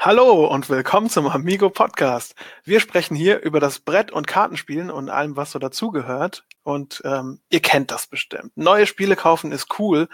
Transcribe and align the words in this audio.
Hallo 0.00 0.46
und 0.46 0.70
willkommen 0.70 1.10
zum 1.10 1.26
Amigo 1.26 1.70
Podcast. 1.70 2.36
Wir 2.62 2.78
sprechen 2.78 3.16
hier 3.16 3.42
über 3.42 3.58
das 3.58 3.80
Brett- 3.80 4.12
und 4.12 4.28
Kartenspielen 4.28 4.92
und 4.92 5.10
allem, 5.10 5.34
was 5.34 5.50
so 5.50 5.58
dazugehört. 5.58 6.44
Und 6.62 7.02
ähm, 7.04 7.40
ihr 7.50 7.58
kennt 7.58 7.90
das 7.90 8.06
bestimmt. 8.06 8.52
Neue 8.54 8.86
Spiele 8.86 9.16
kaufen 9.16 9.50
ist 9.50 9.80
cool. 9.80 10.06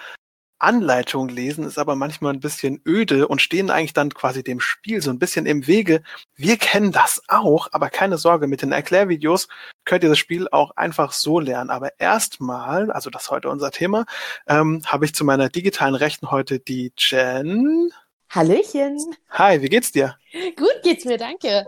Anleitungen 0.59 1.29
lesen 1.29 1.67
ist 1.67 1.77
aber 1.77 1.97
manchmal 1.97 2.33
ein 2.33 2.41
bisschen 2.41 2.81
öde 2.87 3.29
und 3.29 3.43
stehen 3.43 3.69
eigentlich 3.69 3.93
dann 3.93 4.15
quasi 4.15 4.43
dem 4.43 4.59
Spiel 4.59 5.03
so 5.03 5.11
ein 5.11 5.19
bisschen 5.19 5.45
im 5.45 5.67
Wege. 5.67 6.03
Wir 6.35 6.57
kennen 6.57 6.91
das 6.91 7.23
auch, 7.29 7.69
aber 7.73 7.91
keine 7.91 8.17
Sorge, 8.17 8.47
mit 8.47 8.63
den 8.63 8.73
Erklärvideos 8.73 9.49
könnt 9.85 10.03
ihr 10.03 10.09
das 10.09 10.19
Spiel 10.19 10.49
auch 10.51 10.71
einfach 10.77 11.13
so 11.13 11.41
lernen. 11.41 11.69
Aber 11.69 11.91
erstmal, 12.01 12.91
also 12.91 13.11
das 13.11 13.25
ist 13.25 13.31
heute 13.31 13.51
unser 13.51 13.71
Thema, 13.71 14.07
ähm, 14.47 14.81
habe 14.87 15.05
ich 15.05 15.15
zu 15.15 15.27
meiner 15.27 15.51
digitalen 15.51 15.95
Rechten 15.95 16.31
heute 16.31 16.59
die 16.59 16.95
Jen. 16.97 17.93
Hallöchen. 18.35 18.99
Hi, 19.31 19.63
wie 19.63 19.69
geht's 19.69 19.93
dir? 19.93 20.17
Gut 20.57 20.83
geht's 20.83 21.05
mir, 21.05 21.17
danke. 21.19 21.67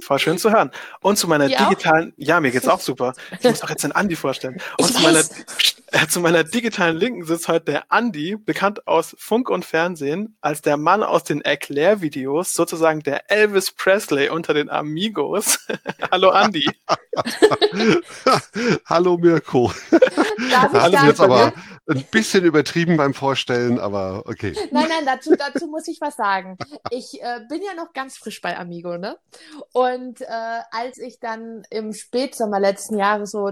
Voll 0.00 0.20
schön 0.20 0.38
zu 0.38 0.52
hören. 0.52 0.70
Und 1.00 1.16
zu 1.18 1.26
meiner 1.26 1.48
Dir 1.48 1.56
digitalen, 1.56 2.12
ja, 2.16 2.38
mir 2.38 2.52
geht's 2.52 2.68
auch 2.68 2.78
super. 2.88 3.14
Ich 3.40 3.42
muss 3.42 3.58
doch 3.58 3.68
jetzt 3.70 3.82
den 3.82 3.90
Andi 3.90 4.14
vorstellen. 4.14 4.60
Und 4.78 4.90
Ich 4.90 4.94
zu 4.94 5.02
meiner, 5.02 5.18
weiß. 5.18 5.44
äh, 5.90 6.06
zu 6.08 6.20
meiner 6.20 6.44
digitalen 6.44 6.96
Linken 6.96 7.24
sitzt 7.24 7.48
heute 7.48 7.64
der 7.72 7.90
Andi, 7.90 8.36
bekannt 8.36 8.86
aus 8.86 9.16
Funk 9.18 9.50
und 9.50 9.64
Fernsehen, 9.64 10.36
als 10.40 10.62
der 10.62 10.76
Mann 10.76 11.02
aus 11.02 11.24
den 11.24 11.40
Erklärvideos, 11.40 12.54
sozusagen 12.54 13.00
der 13.00 13.28
Elvis 13.32 13.72
Presley 13.72 14.28
unter 14.28 14.54
den 14.54 14.70
Amigos. 14.70 15.58
Hallo 16.12 16.30
Andi. 16.30 16.70
Hallo 18.86 19.18
Mirko. 19.18 19.72
Darf 20.50 20.72
ich 20.72 20.92
da 20.92 21.06
jetzt 21.06 21.20
aber? 21.20 21.52
Ein 21.86 22.04
bisschen 22.10 22.44
übertrieben 22.44 22.96
beim 22.96 23.14
Vorstellen, 23.14 23.78
aber 23.78 24.22
okay. 24.26 24.52
Nein, 24.70 24.86
nein, 24.88 25.04
dazu, 25.04 25.34
dazu 25.36 25.66
muss 25.66 25.86
ich 25.88 26.00
was 26.00 26.16
sagen. 26.16 26.56
Ich 26.90 27.20
äh, 27.22 27.40
bin 27.48 27.62
ja 27.62 27.74
noch 27.74 27.92
ganz 27.92 28.16
frisch 28.16 28.40
bei 28.40 28.56
Amigo, 28.56 28.96
ne? 28.96 29.18
Und 29.72 30.20
äh, 30.22 30.60
als 30.70 30.98
ich 30.98 31.20
dann 31.20 31.62
im 31.70 31.92
Spätsommer 31.92 32.58
letzten 32.58 32.98
Jahres 32.98 33.32
so 33.32 33.50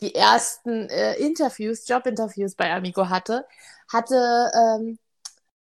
die 0.00 0.14
ersten 0.14 0.88
äh, 0.88 1.14
Interviews, 1.14 1.86
Jobinterviews 1.86 2.54
bei 2.56 2.72
Amigo 2.72 3.08
hatte, 3.08 3.46
hatte 3.92 4.50
ähm, 4.54 4.98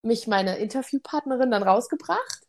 mich 0.03 0.27
meine 0.27 0.59
Interviewpartnerin 0.59 1.51
dann 1.51 1.63
rausgebracht. 1.63 2.43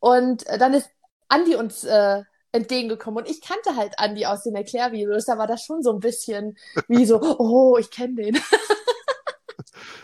Und 0.00 0.46
äh, 0.48 0.58
dann 0.58 0.74
ist 0.74 0.90
Andi 1.28 1.54
uns 1.54 1.84
äh, 1.84 2.22
entgegengekommen. 2.52 3.24
Und 3.24 3.30
ich 3.30 3.40
kannte 3.40 3.76
halt 3.76 3.98
Andi 3.98 4.26
aus 4.26 4.42
den 4.42 4.54
Erklärvideos. 4.54 5.24
Da 5.24 5.38
war 5.38 5.46
das 5.46 5.62
schon 5.64 5.82
so 5.82 5.92
ein 5.92 6.00
bisschen 6.00 6.56
wie 6.88 7.04
so, 7.04 7.20
oh, 7.38 7.76
ich 7.78 7.90
kenne 7.90 8.14
den. 8.22 8.38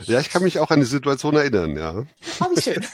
Ja, 0.01 0.21
ich 0.21 0.31
kann 0.31 0.43
mich 0.43 0.59
auch 0.59 0.71
an 0.71 0.81
die 0.81 0.87
Situation 0.87 1.35
erinnern, 1.37 1.77
ja. 1.77 2.05
Oh, 2.41 2.51
wie 2.55 2.61
schön. 2.61 2.85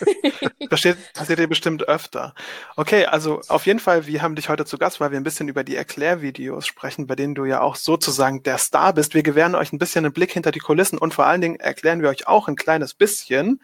Passiert, 0.69 0.97
passiert 1.13 1.39
dir 1.39 1.49
bestimmt 1.49 1.87
öfter. 1.89 2.35
Okay, 2.77 3.07
also 3.07 3.41
auf 3.49 3.67
jeden 3.67 3.81
Fall, 3.81 4.07
wir 4.07 4.23
haben 4.23 4.37
dich 4.37 4.49
heute 4.49 4.65
zu 4.65 4.79
Gast, 4.79 5.01
weil 5.01 5.11
wir 5.11 5.19
ein 5.19 5.25
bisschen 5.25 5.49
über 5.49 5.65
die 5.65 5.77
Erklärvideos 5.77 6.67
sprechen, 6.67 7.07
bei 7.07 7.17
denen 7.17 7.35
du 7.35 7.45
ja 7.45 7.61
auch 7.61 7.77
sozusagen 7.77 8.43
der 8.43 8.59
Star 8.59 8.95
bist. 8.95 9.15
Wir 9.15 9.23
gewähren 9.23 9.55
euch 9.55 9.73
ein 9.73 9.79
bisschen 9.79 10.05
einen 10.05 10.15
Blick 10.15 10.33
hinter 10.33 10.53
die 10.53 10.61
Kulissen 10.61 10.99
und 10.99 11.13
vor 11.13 11.27
allen 11.27 11.41
Dingen 11.41 11.57
erklären 11.57 12.03
wir 12.03 12.09
euch 12.09 12.29
auch 12.29 12.49
ein 12.49 12.57
kleines 12.57 12.95
bisschen, 12.95 13.61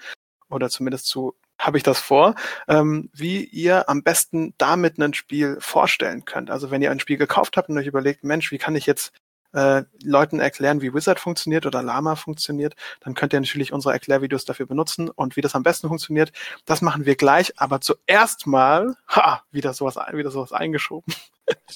oder 0.50 0.69
zumindest 0.69 1.06
zu 1.06 1.34
habe 1.59 1.77
ich 1.77 1.83
das 1.83 2.01
vor, 2.01 2.34
ähm, 2.69 3.11
wie 3.12 3.45
ihr 3.45 3.89
am 3.89 4.03
besten 4.03 4.55
damit 4.59 4.98
ein 4.98 5.14
Spiel 5.14 5.59
vorstellen 5.61 6.25
könnt. 6.25 6.51
Also 6.51 6.70
wenn 6.70 6.83
ihr 6.83 6.91
ein 6.91 7.01
Spiel 7.01 7.17
gekauft 7.17 7.56
habt 7.56 7.69
und 7.69 7.78
euch 7.78 7.87
überlegt, 7.87 8.25
Mensch, 8.25 8.53
wie 8.53 8.59
kann 8.59 8.77
ich 8.77 8.87
jetzt 8.87 9.12
äh, 9.53 9.84
Leuten 10.03 10.41
erklären, 10.41 10.83
wie 10.83 10.92
Wizard 10.92 11.19
funktioniert 11.19 11.67
oder 11.67 11.83
Lama 11.83 12.17
funktioniert, 12.17 12.75
dann 13.01 13.14
könnt 13.14 13.33
ihr 13.33 13.41
natürlich 13.41 13.73
unsere 13.73 13.95
Erklärvideos 13.95 14.45
dafür 14.45 14.67
benutzen 14.67 15.09
und 15.09 15.36
wie 15.36 15.41
das 15.41 15.55
am 15.55 15.62
besten 15.62 15.89
funktioniert, 15.89 16.33
das 16.67 16.83
machen 16.83 17.06
wir 17.06 17.17
gleich, 17.17 17.59
aber 17.59 17.81
zuerst 17.81 18.47
mal, 18.47 18.97
ha, 19.09 19.42
wieder 19.51 19.73
sowas, 19.73 19.97
wieder 20.12 20.31
sowas 20.31 20.53
eingeschoben, 20.53 21.14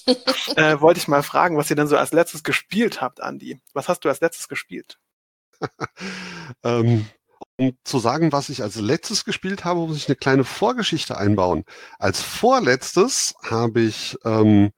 äh, 0.56 0.80
wollte 0.80 0.98
ich 0.98 1.08
mal 1.08 1.22
fragen, 1.22 1.56
was 1.56 1.70
ihr 1.70 1.77
denn 1.77 1.88
so 1.88 1.97
als 1.97 2.12
letztes 2.12 2.44
gespielt 2.44 3.00
habt, 3.00 3.22
Andi. 3.22 3.60
Was 3.72 3.88
hast 3.88 4.00
du 4.04 4.09
als 4.09 4.20
letztes 4.20 4.49
gespielt? 4.49 4.99
Ähm, 6.64 7.06
um 7.58 7.76
zu 7.84 7.98
sagen, 7.98 8.32
was 8.32 8.48
ich 8.48 8.62
als 8.62 8.76
letztes 8.76 9.24
gespielt 9.24 9.64
habe, 9.64 9.80
muss 9.80 9.96
ich 9.96 10.08
eine 10.08 10.16
kleine 10.16 10.44
Vorgeschichte 10.44 11.16
einbauen. 11.16 11.64
Als 11.98 12.20
vorletztes 12.20 13.34
habe 13.42 13.82
ich 13.82 14.16
ähm, 14.24 14.72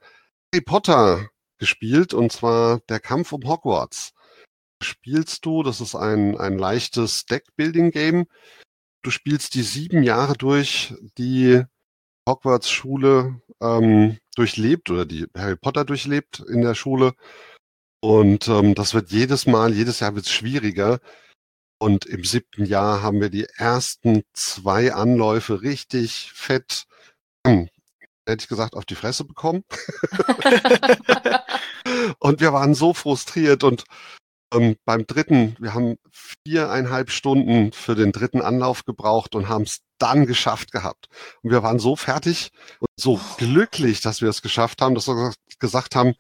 Harry 0.53 0.63
Potter 0.65 1.29
gespielt 1.59 2.15
und 2.15 2.33
zwar 2.33 2.81
der 2.89 3.01
Kampf 3.01 3.33
um 3.33 3.47
Hogwarts. 3.47 4.13
Spielst 4.83 5.47
du, 5.47 5.63
das 5.63 5.81
ist 5.81 5.95
ein, 5.95 6.37
ein 6.37 6.59
leichtes 6.59 7.25
Deck-Building-Game. 7.27 8.27
Du 9.03 9.11
spielst 9.11 9.55
die 9.55 9.63
sieben 9.63 10.03
Jahre 10.03 10.35
durch, 10.35 10.95
die 11.17 11.63
Hogwarts-Schule 12.29 13.41
ähm, 13.61 14.19
durchlebt 14.35 14.91
oder 14.91 15.05
die 15.05 15.27
Harry 15.37 15.57
Potter 15.57 15.85
durchlebt 15.85 16.41
in 16.41 16.63
der 16.63 16.75
Schule. 16.75 17.15
Und 18.01 18.49
ähm, 18.49 18.75
das 18.75 18.95
wird 18.95 19.11
jedes 19.11 19.47
Mal, 19.47 19.73
jedes 19.73 20.01
Jahr 20.01 20.15
wird 20.15 20.27
es 20.27 20.33
schwieriger. 20.33 21.01
Und 21.79 22.07
im 22.07 22.25
siebten 22.25 22.65
Jahr 22.65 23.03
haben 23.03 23.21
wir 23.21 23.31
die 23.31 23.47
ersten 23.57 24.23
zwei 24.33 24.93
Anläufe 24.93 25.63
richtig 25.63 26.33
fett, 26.35 26.85
hm, 27.47 27.69
hätte 28.27 28.43
ich 28.43 28.49
gesagt, 28.49 28.75
auf 28.75 28.85
die 28.85 28.95
Fresse 28.95 29.25
bekommen. 29.25 29.65
und 32.19 32.41
wir 32.41 32.53
waren 32.53 32.75
so 32.75 32.95
frustriert 32.95 33.65
und 33.65 33.85
ähm, 34.55 34.77
beim 34.85 35.07
dritten, 35.07 35.57
wir 35.59 35.75
haben 35.75 35.97
viereinhalb 36.47 37.11
Stunden 37.11 37.73
für 37.73 37.95
den 37.95 38.13
dritten 38.13 38.41
Anlauf 38.41 38.85
gebraucht 38.85 39.35
und 39.35 39.49
haben 39.49 39.65
es 39.65 39.81
dann 39.99 40.27
geschafft 40.27 40.73
gehabt. 40.73 41.09
Und 41.43 41.51
wir 41.51 41.63
waren 41.63 41.79
so 41.79 41.97
fertig 41.97 42.51
und 42.79 42.89
so 42.97 43.21
glücklich, 43.39 44.01
dass 44.01 44.21
wir 44.21 44.29
es 44.29 44.43
geschafft 44.43 44.81
haben, 44.81 44.95
dass 44.95 45.09
wir 45.09 45.33
gesagt 45.59 45.97
haben, 45.97 46.15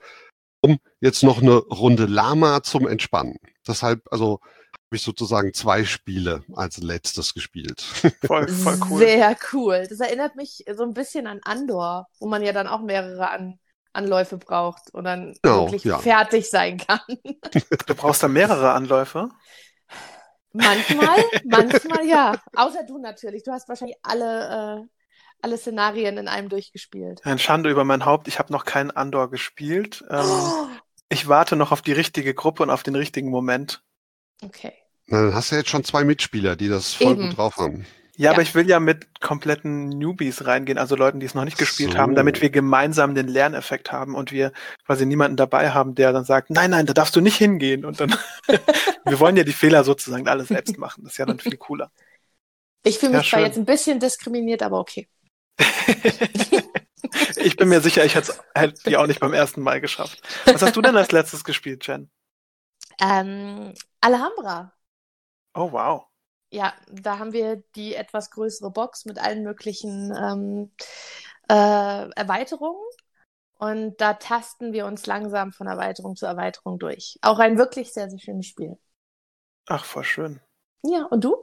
um 0.60 0.78
jetzt 1.00 1.22
noch 1.22 1.42
eine 1.42 1.56
Runde 1.56 2.06
Lama 2.06 2.62
zum 2.62 2.88
Entspannen. 2.88 3.36
Deshalb, 3.66 4.02
also 4.10 4.40
habe 4.94 4.96
ich 4.96 5.02
sozusagen 5.02 5.52
zwei 5.54 5.84
Spiele 5.84 6.44
als 6.54 6.78
letztes 6.78 7.34
gespielt. 7.34 7.82
Voll, 8.26 8.48
voll 8.48 8.78
cool. 8.90 8.98
Sehr 9.00 9.36
cool. 9.52 9.86
Das 9.88 10.00
erinnert 10.00 10.36
mich 10.36 10.64
so 10.76 10.82
ein 10.84 10.94
bisschen 10.94 11.26
an 11.26 11.40
Andor, 11.44 12.06
wo 12.20 12.26
man 12.28 12.42
ja 12.42 12.52
dann 12.52 12.66
auch 12.68 12.80
mehrere 12.80 13.28
an 13.30 13.58
Anläufe 13.92 14.38
braucht 14.38 14.92
und 14.92 15.04
dann 15.04 15.34
Genau, 15.42 15.70
wirklich 15.70 15.84
ja. 15.84 15.98
fertig 15.98 16.50
sein 16.50 16.78
kann. 16.78 17.00
Du 17.86 17.94
brauchst 17.94 18.22
da 18.22 18.28
mehrere 18.28 18.72
Anläufe. 18.72 19.28
Manchmal, 20.52 21.18
manchmal 21.44 22.06
ja. 22.06 22.40
Außer 22.54 22.84
du 22.84 22.98
natürlich. 22.98 23.42
Du 23.44 23.52
hast 23.52 23.68
wahrscheinlich 23.68 23.96
alle, 24.02 24.82
äh, 24.84 24.88
alle 25.42 25.58
Szenarien 25.58 26.16
in 26.18 26.28
einem 26.28 26.48
durchgespielt. 26.48 27.22
Ein 27.22 27.38
Schande 27.40 27.70
über 27.70 27.84
mein 27.84 28.04
Haupt. 28.04 28.28
Ich 28.28 28.38
habe 28.38 28.52
noch 28.52 28.64
keinen 28.64 28.90
Andor 28.92 29.28
gespielt. 29.30 30.04
Ähm, 30.10 30.24
Oh, 30.26 30.68
ich 31.08 31.28
warte 31.28 31.56
noch 31.56 31.72
auf 31.72 31.82
die 31.82 31.92
richtige 31.92 32.34
Gruppe 32.34 32.62
und 32.62 32.70
auf 32.70 32.82
den 32.82 32.94
richtigen 32.96 33.30
Moment. 33.30 33.82
okay. 34.44 34.83
Na, 35.06 35.22
dann 35.22 35.34
hast 35.34 35.52
du 35.52 35.56
jetzt 35.56 35.68
schon 35.70 35.84
zwei 35.84 36.04
Mitspieler, 36.04 36.56
die 36.56 36.68
das 36.68 36.94
voll 36.94 37.12
Eben. 37.12 37.28
gut 37.28 37.36
drauf 37.38 37.56
haben. 37.56 37.84
Ja, 38.16 38.26
Ja. 38.26 38.30
aber 38.32 38.42
ich 38.42 38.54
will 38.54 38.68
ja 38.68 38.78
mit 38.80 39.20
kompletten 39.20 39.88
Newbies 39.88 40.46
reingehen, 40.46 40.78
also 40.78 40.94
Leuten, 40.96 41.18
die 41.20 41.26
es 41.26 41.34
noch 41.34 41.44
nicht 41.44 41.58
gespielt 41.58 41.92
So. 41.92 41.98
haben, 41.98 42.14
damit 42.14 42.40
wir 42.40 42.48
gemeinsam 42.50 43.14
den 43.14 43.26
Lerneffekt 43.28 43.90
haben 43.92 44.14
und 44.14 44.30
wir 44.32 44.52
quasi 44.86 45.04
niemanden 45.04 45.36
dabei 45.36 45.70
haben, 45.70 45.94
der 45.96 46.12
dann 46.12 46.24
sagt, 46.24 46.50
nein, 46.50 46.70
nein, 46.70 46.86
da 46.86 46.92
darfst 46.92 47.16
du 47.16 47.20
nicht 47.20 47.36
hingehen. 47.36 47.84
Und 47.84 48.00
dann, 48.00 48.14
wir 49.04 49.18
wollen 49.20 49.36
ja 49.36 49.42
die 49.44 49.52
Fehler 49.52 49.82
sozusagen 49.84 50.28
alle 50.28 50.44
selbst 50.44 50.78
machen. 50.78 51.02
Das 51.04 51.12
ist 51.14 51.18
ja 51.18 51.26
dann 51.26 51.40
viel 51.40 51.56
cooler. 51.56 51.90
Ich 52.84 52.98
fühle 52.98 53.12
Ja, 53.12 53.18
mich 53.18 53.28
zwar 53.30 53.40
schön. 53.40 53.46
jetzt 53.46 53.56
ein 53.58 53.64
bisschen 53.64 53.98
diskriminiert, 53.98 54.62
aber 54.62 54.78
okay. 54.78 55.08
ich 57.36 57.56
bin 57.56 57.68
mir 57.68 57.80
sicher, 57.80 58.04
ich 58.04 58.14
hätte 58.14 58.32
es 58.54 58.82
die 58.84 58.96
auch 58.96 59.06
nicht 59.06 59.20
beim 59.20 59.32
ersten 59.32 59.60
Mal 59.62 59.80
geschafft. 59.80 60.20
Was 60.46 60.62
hast 60.62 60.76
du 60.76 60.82
denn 60.82 60.96
als 60.96 61.10
letztes 61.12 61.42
gespielt, 61.44 61.86
Jen? 61.86 62.10
Ähm, 63.00 63.72
Alhambra. 64.00 64.73
Oh, 65.54 65.72
wow. 65.72 66.06
Ja, 66.50 66.72
da 66.90 67.18
haben 67.18 67.32
wir 67.32 67.62
die 67.74 67.94
etwas 67.94 68.30
größere 68.30 68.70
Box 68.70 69.04
mit 69.06 69.18
allen 69.18 69.42
möglichen 69.42 70.14
ähm, 70.16 70.72
äh, 71.48 72.10
Erweiterungen. 72.10 72.84
Und 73.58 74.00
da 74.00 74.14
tasten 74.14 74.72
wir 74.72 74.86
uns 74.86 75.06
langsam 75.06 75.52
von 75.52 75.66
Erweiterung 75.66 76.16
zu 76.16 76.26
Erweiterung 76.26 76.78
durch. 76.78 77.18
Auch 77.22 77.38
ein 77.38 77.56
wirklich 77.56 77.92
sehr, 77.92 78.10
sehr 78.10 78.18
schönes 78.18 78.46
Spiel. 78.46 78.78
Ach, 79.66 79.84
voll 79.84 80.04
schön. 80.04 80.40
Ja, 80.82 81.04
und 81.06 81.24
du? 81.24 81.36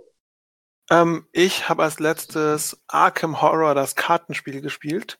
Ähm, 0.89 1.27
ich 1.31 1.69
habe 1.69 1.83
als 1.83 1.99
letztes 1.99 2.81
Arkham 2.87 3.41
Horror, 3.41 3.75
das 3.75 3.95
Kartenspiel, 3.95 4.61
gespielt 4.61 5.19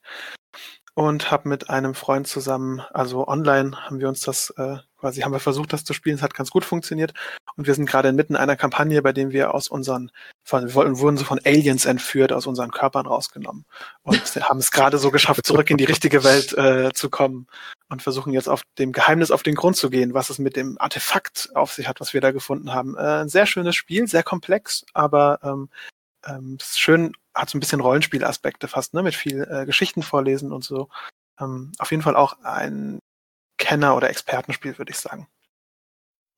und 0.94 1.30
habe 1.30 1.48
mit 1.48 1.70
einem 1.70 1.94
Freund 1.94 2.26
zusammen, 2.28 2.80
also 2.92 3.26
online, 3.26 3.76
haben 3.86 4.00
wir 4.00 4.08
uns 4.08 4.20
das 4.20 4.50
äh, 4.58 4.76
quasi, 4.98 5.22
haben 5.22 5.32
wir 5.32 5.40
versucht, 5.40 5.72
das 5.72 5.84
zu 5.84 5.94
spielen. 5.94 6.16
Es 6.16 6.22
hat 6.22 6.34
ganz 6.34 6.50
gut 6.50 6.64
funktioniert 6.64 7.14
und 7.56 7.66
wir 7.66 7.74
sind 7.74 7.86
gerade 7.86 8.08
inmitten 8.08 8.36
einer 8.36 8.56
Kampagne, 8.56 9.00
bei 9.02 9.12
dem 9.12 9.32
wir 9.32 9.54
aus 9.54 9.68
unseren, 9.68 10.10
von, 10.44 10.66
wir 10.66 10.74
wollten- 10.74 10.98
wurden 10.98 11.16
so 11.16 11.24
von 11.24 11.40
Aliens 11.44 11.86
entführt, 11.86 12.32
aus 12.32 12.46
unseren 12.46 12.70
Körpern 12.70 13.06
rausgenommen 13.06 13.64
und 14.02 14.20
haben 14.42 14.58
es 14.58 14.70
gerade 14.70 14.98
so 14.98 15.10
geschafft, 15.10 15.46
zurück 15.46 15.70
in 15.70 15.78
die 15.78 15.84
richtige 15.84 16.24
Welt 16.24 16.52
äh, 16.58 16.92
zu 16.92 17.08
kommen 17.08 17.46
und 17.88 18.02
versuchen 18.02 18.32
jetzt 18.32 18.48
auf 18.48 18.62
dem 18.78 18.92
Geheimnis 18.92 19.30
auf 19.30 19.42
den 19.42 19.54
Grund 19.54 19.76
zu 19.76 19.90
gehen, 19.90 20.14
was 20.14 20.30
es 20.30 20.38
mit 20.38 20.56
dem 20.56 20.78
Artefakt 20.78 21.50
auf 21.54 21.72
sich 21.72 21.88
hat, 21.88 22.00
was 22.00 22.12
wir 22.12 22.20
da 22.20 22.30
gefunden 22.32 22.72
haben. 22.74 22.96
Äh, 22.96 23.22
ein 23.22 23.28
sehr 23.28 23.46
schönes 23.46 23.76
Spiel, 23.76 24.06
sehr 24.06 24.22
komplex, 24.22 24.84
aber 24.92 25.38
ähm, 25.42 25.68
ähm, 26.26 26.56
ist 26.60 26.80
schön, 26.80 27.12
hat 27.34 27.50
so 27.50 27.58
ein 27.58 27.60
bisschen 27.60 27.80
Rollenspielaspekte 27.80 28.68
fast, 28.68 28.94
ne, 28.94 29.02
mit 29.02 29.14
viel 29.14 29.46
äh, 29.50 29.66
Geschichten 29.66 30.02
vorlesen 30.02 30.52
und 30.52 30.64
so. 30.64 30.88
Ähm, 31.40 31.72
auf 31.78 31.90
jeden 31.90 32.02
Fall 32.02 32.16
auch 32.16 32.38
ein 32.42 32.98
Kenner- 33.58 33.96
oder 33.96 34.10
Expertenspiel, 34.10 34.78
würde 34.78 34.90
ich 34.90 34.98
sagen. 34.98 35.28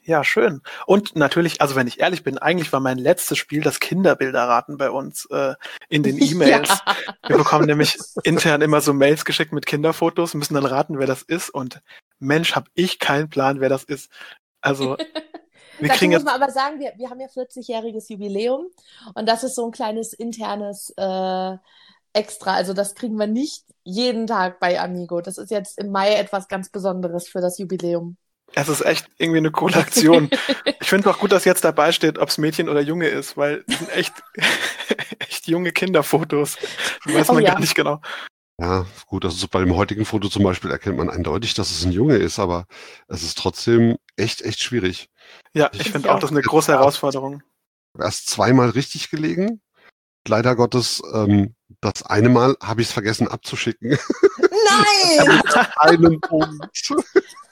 Ja, 0.06 0.22
schön. 0.22 0.60
Und 0.84 1.16
natürlich, 1.16 1.62
also 1.62 1.76
wenn 1.76 1.86
ich 1.86 1.98
ehrlich 1.98 2.22
bin, 2.22 2.36
eigentlich 2.36 2.74
war 2.74 2.80
mein 2.80 2.98
letztes 2.98 3.38
Spiel 3.38 3.62
das 3.62 3.80
Kinderbilderraten 3.80 4.76
bei 4.76 4.90
uns 4.90 5.24
äh, 5.30 5.54
in 5.88 6.02
den 6.02 6.18
E-Mails. 6.20 6.68
Ja. 6.68 6.96
Wir 7.26 7.38
bekommen 7.38 7.64
nämlich 7.64 7.96
intern 8.22 8.60
immer 8.60 8.82
so 8.82 8.92
Mails 8.92 9.24
geschickt 9.24 9.52
mit 9.52 9.64
Kinderfotos, 9.64 10.34
müssen 10.34 10.54
dann 10.54 10.66
raten, 10.66 10.98
wer 10.98 11.06
das 11.06 11.22
ist. 11.22 11.48
Und 11.48 11.80
Mensch, 12.18 12.54
habe 12.54 12.68
ich 12.74 12.98
keinen 12.98 13.30
Plan, 13.30 13.60
wer 13.60 13.70
das 13.70 13.84
ist. 13.84 14.10
Also 14.60 14.98
wir 15.78 15.88
Dazu 15.88 15.98
kriegen 15.98 16.12
muss 16.12 16.24
man 16.24 16.40
aber 16.40 16.52
sagen, 16.52 16.80
wir, 16.80 16.92
wir 16.96 17.10
haben 17.10 17.20
ja 17.20 17.26
40-jähriges 17.26 18.10
Jubiläum 18.10 18.66
und 19.14 19.28
das 19.28 19.44
ist 19.44 19.54
so 19.54 19.66
ein 19.66 19.72
kleines 19.72 20.12
internes 20.12 20.92
äh, 20.96 21.56
Extra. 22.14 22.54
Also 22.54 22.72
das 22.74 22.94
kriegen 22.94 23.18
wir 23.18 23.26
nicht 23.26 23.64
jeden 23.82 24.26
Tag 24.28 24.60
bei 24.60 24.80
Amigo. 24.80 25.20
Das 25.20 25.36
ist 25.36 25.50
jetzt 25.50 25.78
im 25.78 25.90
Mai 25.90 26.14
etwas 26.14 26.46
ganz 26.48 26.70
Besonderes 26.70 27.28
für 27.28 27.40
das 27.40 27.58
Jubiläum. 27.58 28.16
Es 28.54 28.68
ist 28.68 28.82
echt 28.82 29.08
irgendwie 29.18 29.38
eine 29.38 29.50
coole 29.50 29.74
Aktion. 29.74 30.30
ich 30.80 30.88
finde 30.88 31.10
auch 31.10 31.18
gut, 31.18 31.32
dass 31.32 31.44
jetzt 31.44 31.64
dabei 31.64 31.90
steht, 31.90 32.18
ob 32.18 32.28
es 32.28 32.38
Mädchen 32.38 32.68
oder 32.68 32.80
Junge 32.80 33.08
ist, 33.08 33.36
weil 33.36 33.64
es 33.66 33.78
sind 33.78 33.96
echt, 33.96 34.14
echt 35.18 35.48
junge 35.48 35.72
Kinderfotos. 35.72 36.56
Das 37.04 37.14
weiß 37.14 37.30
oh, 37.30 37.34
man 37.34 37.42
ja. 37.42 37.50
gar 37.50 37.60
nicht 37.60 37.74
genau. 37.74 38.00
Ja, 38.60 38.86
gut, 39.08 39.24
also 39.24 39.48
bei 39.48 39.58
dem 39.58 39.74
heutigen 39.74 40.04
Foto 40.04 40.28
zum 40.28 40.44
Beispiel 40.44 40.70
erkennt 40.70 40.96
man 40.96 41.10
eindeutig, 41.10 41.54
dass 41.54 41.72
es 41.72 41.84
ein 41.84 41.90
Junge 41.90 42.14
ist, 42.14 42.38
aber 42.38 42.66
es 43.08 43.24
ist 43.24 43.36
trotzdem 43.36 43.96
echt, 44.16 44.42
echt 44.42 44.60
schwierig. 44.60 45.10
Ja, 45.52 45.70
ich, 45.72 45.80
ich 45.80 45.90
finde 45.92 46.12
auch, 46.12 46.18
das 46.18 46.30
ist 46.30 46.36
eine 46.36 46.42
große 46.42 46.72
Herausforderung. 46.72 47.42
Erst 47.98 48.28
zweimal 48.28 48.70
richtig 48.70 49.10
gelegen. 49.10 49.60
Leider 50.26 50.56
Gottes, 50.56 51.02
ähm, 51.12 51.54
das 51.80 52.02
eine 52.04 52.30
Mal 52.30 52.56
habe 52.62 52.80
ich 52.80 52.88
es 52.88 52.92
vergessen 52.92 53.28
abzuschicken. 53.28 53.98
Nein! 54.38 55.42
einen 55.76 56.20
Punkt. 56.20 56.94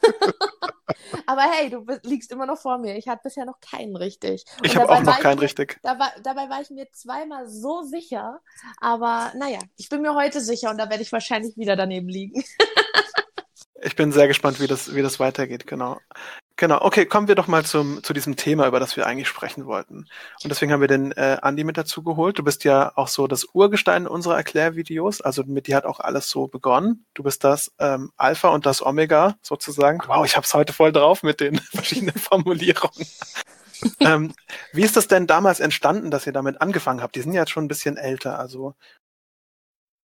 Aber 1.26 1.42
hey, 1.42 1.70
du 1.70 1.84
liegst 2.02 2.32
immer 2.32 2.46
noch 2.46 2.58
vor 2.58 2.78
mir. 2.78 2.96
Ich 2.96 3.08
hatte 3.08 3.22
bisher 3.24 3.44
noch 3.44 3.60
keinen 3.60 3.96
richtig. 3.96 4.44
Und 4.58 4.66
ich 4.66 4.76
habe 4.76 4.88
auch 4.88 5.02
noch 5.02 5.20
keinen 5.20 5.38
richtig. 5.38 5.78
Dabei, 5.82 6.06
dabei 6.22 6.48
war 6.48 6.60
ich 6.60 6.70
mir 6.70 6.90
zweimal 6.92 7.48
so 7.48 7.82
sicher. 7.82 8.40
Aber 8.80 9.32
naja, 9.36 9.58
ich 9.76 9.88
bin 9.88 10.02
mir 10.02 10.14
heute 10.14 10.40
sicher 10.40 10.70
und 10.70 10.78
da 10.78 10.90
werde 10.90 11.02
ich 11.02 11.12
wahrscheinlich 11.12 11.56
wieder 11.56 11.76
daneben 11.76 12.08
liegen. 12.08 12.42
ich 13.82 13.96
bin 13.96 14.12
sehr 14.12 14.28
gespannt, 14.28 14.60
wie 14.60 14.66
das, 14.66 14.94
wie 14.94 15.02
das 15.02 15.20
weitergeht, 15.20 15.66
genau. 15.66 15.98
Genau, 16.62 16.80
okay, 16.80 17.06
kommen 17.06 17.26
wir 17.26 17.34
doch 17.34 17.48
mal 17.48 17.64
zum, 17.64 18.04
zu 18.04 18.12
diesem 18.12 18.36
Thema, 18.36 18.68
über 18.68 18.78
das 18.78 18.96
wir 18.96 19.04
eigentlich 19.04 19.26
sprechen 19.26 19.66
wollten. 19.66 20.06
Und 20.44 20.48
deswegen 20.48 20.70
haben 20.70 20.80
wir 20.80 20.86
den 20.86 21.10
äh, 21.10 21.38
Andi 21.42 21.64
mit 21.64 21.76
dazu 21.76 22.04
geholt. 22.04 22.38
Du 22.38 22.44
bist 22.44 22.62
ja 22.62 22.92
auch 22.94 23.08
so 23.08 23.26
das 23.26 23.48
Urgestein 23.52 24.06
unserer 24.06 24.36
Erklärvideos, 24.36 25.22
also 25.22 25.42
mit 25.42 25.66
dir 25.66 25.74
hat 25.74 25.86
auch 25.86 25.98
alles 25.98 26.30
so 26.30 26.46
begonnen. 26.46 27.04
Du 27.14 27.24
bist 27.24 27.42
das 27.42 27.72
ähm, 27.80 28.12
Alpha 28.16 28.50
und 28.50 28.64
das 28.64 28.80
Omega 28.80 29.34
sozusagen. 29.42 29.98
Wow, 30.06 30.24
ich 30.24 30.36
hab's 30.36 30.54
heute 30.54 30.72
voll 30.72 30.92
drauf 30.92 31.24
mit 31.24 31.40
den 31.40 31.58
verschiedenen 31.72 32.14
Formulierungen. 32.14 33.08
ähm, 33.98 34.32
wie 34.72 34.82
ist 34.82 34.96
das 34.96 35.08
denn 35.08 35.26
damals 35.26 35.58
entstanden, 35.58 36.12
dass 36.12 36.28
ihr 36.28 36.32
damit 36.32 36.60
angefangen 36.60 37.02
habt? 37.02 37.16
Die 37.16 37.22
sind 37.22 37.32
ja 37.32 37.40
jetzt 37.40 37.50
schon 37.50 37.64
ein 37.64 37.68
bisschen 37.68 37.96
älter, 37.96 38.38
also 38.38 38.76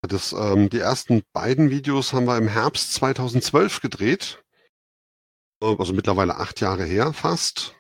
das, 0.02 0.32
ähm, 0.32 0.70
die 0.70 0.80
ersten 0.80 1.22
beiden 1.32 1.70
Videos 1.70 2.12
haben 2.12 2.26
wir 2.26 2.36
im 2.36 2.48
Herbst 2.48 2.94
2012 2.94 3.80
gedreht. 3.80 4.42
Also 5.60 5.92
mittlerweile 5.92 6.36
acht 6.36 6.60
Jahre 6.60 6.84
her 6.84 7.12
fast. 7.12 7.74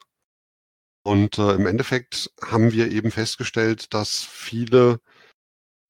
Und 1.04 1.38
äh, 1.38 1.54
im 1.54 1.66
Endeffekt 1.66 2.30
haben 2.42 2.72
wir 2.72 2.90
eben 2.90 3.10
festgestellt, 3.10 3.94
dass 3.94 4.22
viele 4.24 5.00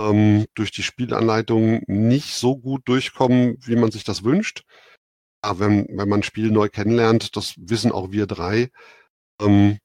ähm, 0.00 0.46
durch 0.54 0.70
die 0.70 0.82
Spielanleitung 0.82 1.82
nicht 1.86 2.34
so 2.34 2.56
gut 2.56 2.82
durchkommen, 2.86 3.56
wie 3.64 3.76
man 3.76 3.90
sich 3.90 4.04
das 4.04 4.22
wünscht. 4.22 4.64
Aber 5.42 5.60
wenn, 5.60 5.86
wenn 5.88 6.08
man 6.08 6.20
ein 6.20 6.24
Spiel 6.24 6.50
neu 6.50 6.68
kennenlernt, 6.68 7.36
das 7.36 7.54
wissen 7.56 7.92
auch 7.92 8.10
wir 8.10 8.26
drei, 8.26 8.70
ähm, 9.40 9.78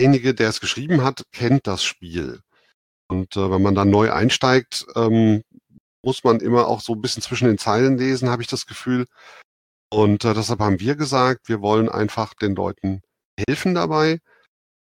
derjenige, 0.00 0.34
der 0.34 0.48
es 0.48 0.60
geschrieben 0.60 1.02
hat, 1.02 1.22
kennt 1.32 1.66
das 1.66 1.84
Spiel. 1.84 2.40
Und 3.08 3.36
äh, 3.36 3.50
wenn 3.50 3.62
man 3.62 3.74
dann 3.74 3.90
neu 3.90 4.12
einsteigt, 4.12 4.86
ähm, 4.96 5.42
muss 6.04 6.24
man 6.24 6.40
immer 6.40 6.66
auch 6.66 6.80
so 6.80 6.94
ein 6.94 7.00
bisschen 7.00 7.22
zwischen 7.22 7.46
den 7.46 7.58
Zeilen 7.58 7.98
lesen, 7.98 8.30
habe 8.30 8.42
ich 8.42 8.48
das 8.48 8.66
Gefühl. 8.66 9.06
Und 9.92 10.24
äh, 10.24 10.32
deshalb 10.32 10.60
haben 10.60 10.80
wir 10.80 10.96
gesagt, 10.96 11.50
wir 11.50 11.60
wollen 11.60 11.90
einfach 11.90 12.32
den 12.32 12.54
Leuten 12.54 13.02
helfen 13.46 13.74
dabei 13.74 14.20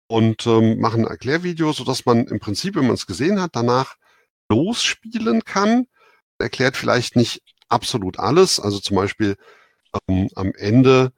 und 0.07 0.47
ähm, 0.47 0.81
machen 0.81 1.05
ein 1.05 1.11
Erklärvideo, 1.11 1.75
sodass 1.75 2.07
man 2.07 2.27
im 2.27 2.41
Prinzip, 2.41 2.75
wenn 2.75 2.87
man 2.87 2.95
es 2.95 3.07
gesehen 3.07 3.39
hat, 3.39 3.51
danach 3.53 3.97
losspielen 4.51 5.45
kann. 5.45 5.89
Erklärt 6.39 6.79
vielleicht 6.79 7.17
nicht 7.17 7.43
absolut 7.69 8.19
alles. 8.19 8.59
Also 8.59 8.79
zum 8.79 8.97
Beispiel 8.97 9.37
ähm, 10.09 10.31
am 10.37 10.55
Ende 10.55 11.13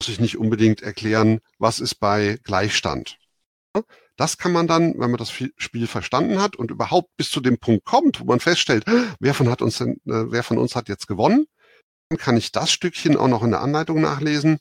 muss 0.00 0.08
ich 0.08 0.18
nicht 0.18 0.36
unbedingt 0.36 0.82
erklären, 0.82 1.38
was 1.60 1.78
ist 1.78 1.94
bei 1.94 2.40
Gleichstand. 2.42 3.18
Das 4.16 4.38
kann 4.38 4.50
man 4.50 4.66
dann, 4.66 4.94
wenn 4.98 5.12
man 5.12 5.18
das 5.18 5.30
Spiel 5.30 5.86
verstanden 5.86 6.42
hat 6.42 6.56
und 6.56 6.72
überhaupt 6.72 7.16
bis 7.16 7.30
zu 7.30 7.40
dem 7.40 7.58
Punkt 7.58 7.84
kommt, 7.84 8.18
wo 8.18 8.24
man 8.24 8.40
feststellt, 8.40 8.84
wer 9.20 9.32
von, 9.32 9.48
hat 9.48 9.62
uns 9.62 9.78
denn, 9.78 9.92
äh, 10.06 10.26
wer 10.28 10.42
von 10.42 10.58
uns 10.58 10.74
hat 10.74 10.88
jetzt 10.88 11.06
gewonnen, 11.06 11.46
kann 12.16 12.36
ich 12.36 12.52
das 12.52 12.70
Stückchen 12.70 13.16
auch 13.16 13.28
noch 13.28 13.42
in 13.42 13.50
der 13.50 13.60
Anleitung 13.60 14.00
nachlesen. 14.00 14.58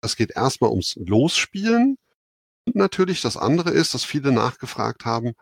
Es 0.00 0.16
geht 0.16 0.30
erstmal 0.36 0.70
ums 0.70 0.94
Losspielen. 0.96 1.96
Und 2.66 2.76
natürlich 2.76 3.20
das 3.20 3.36
andere 3.36 3.70
ist, 3.70 3.94
dass 3.94 4.04
viele 4.04 4.32
nachgefragt 4.32 5.04
haben, 5.04 5.32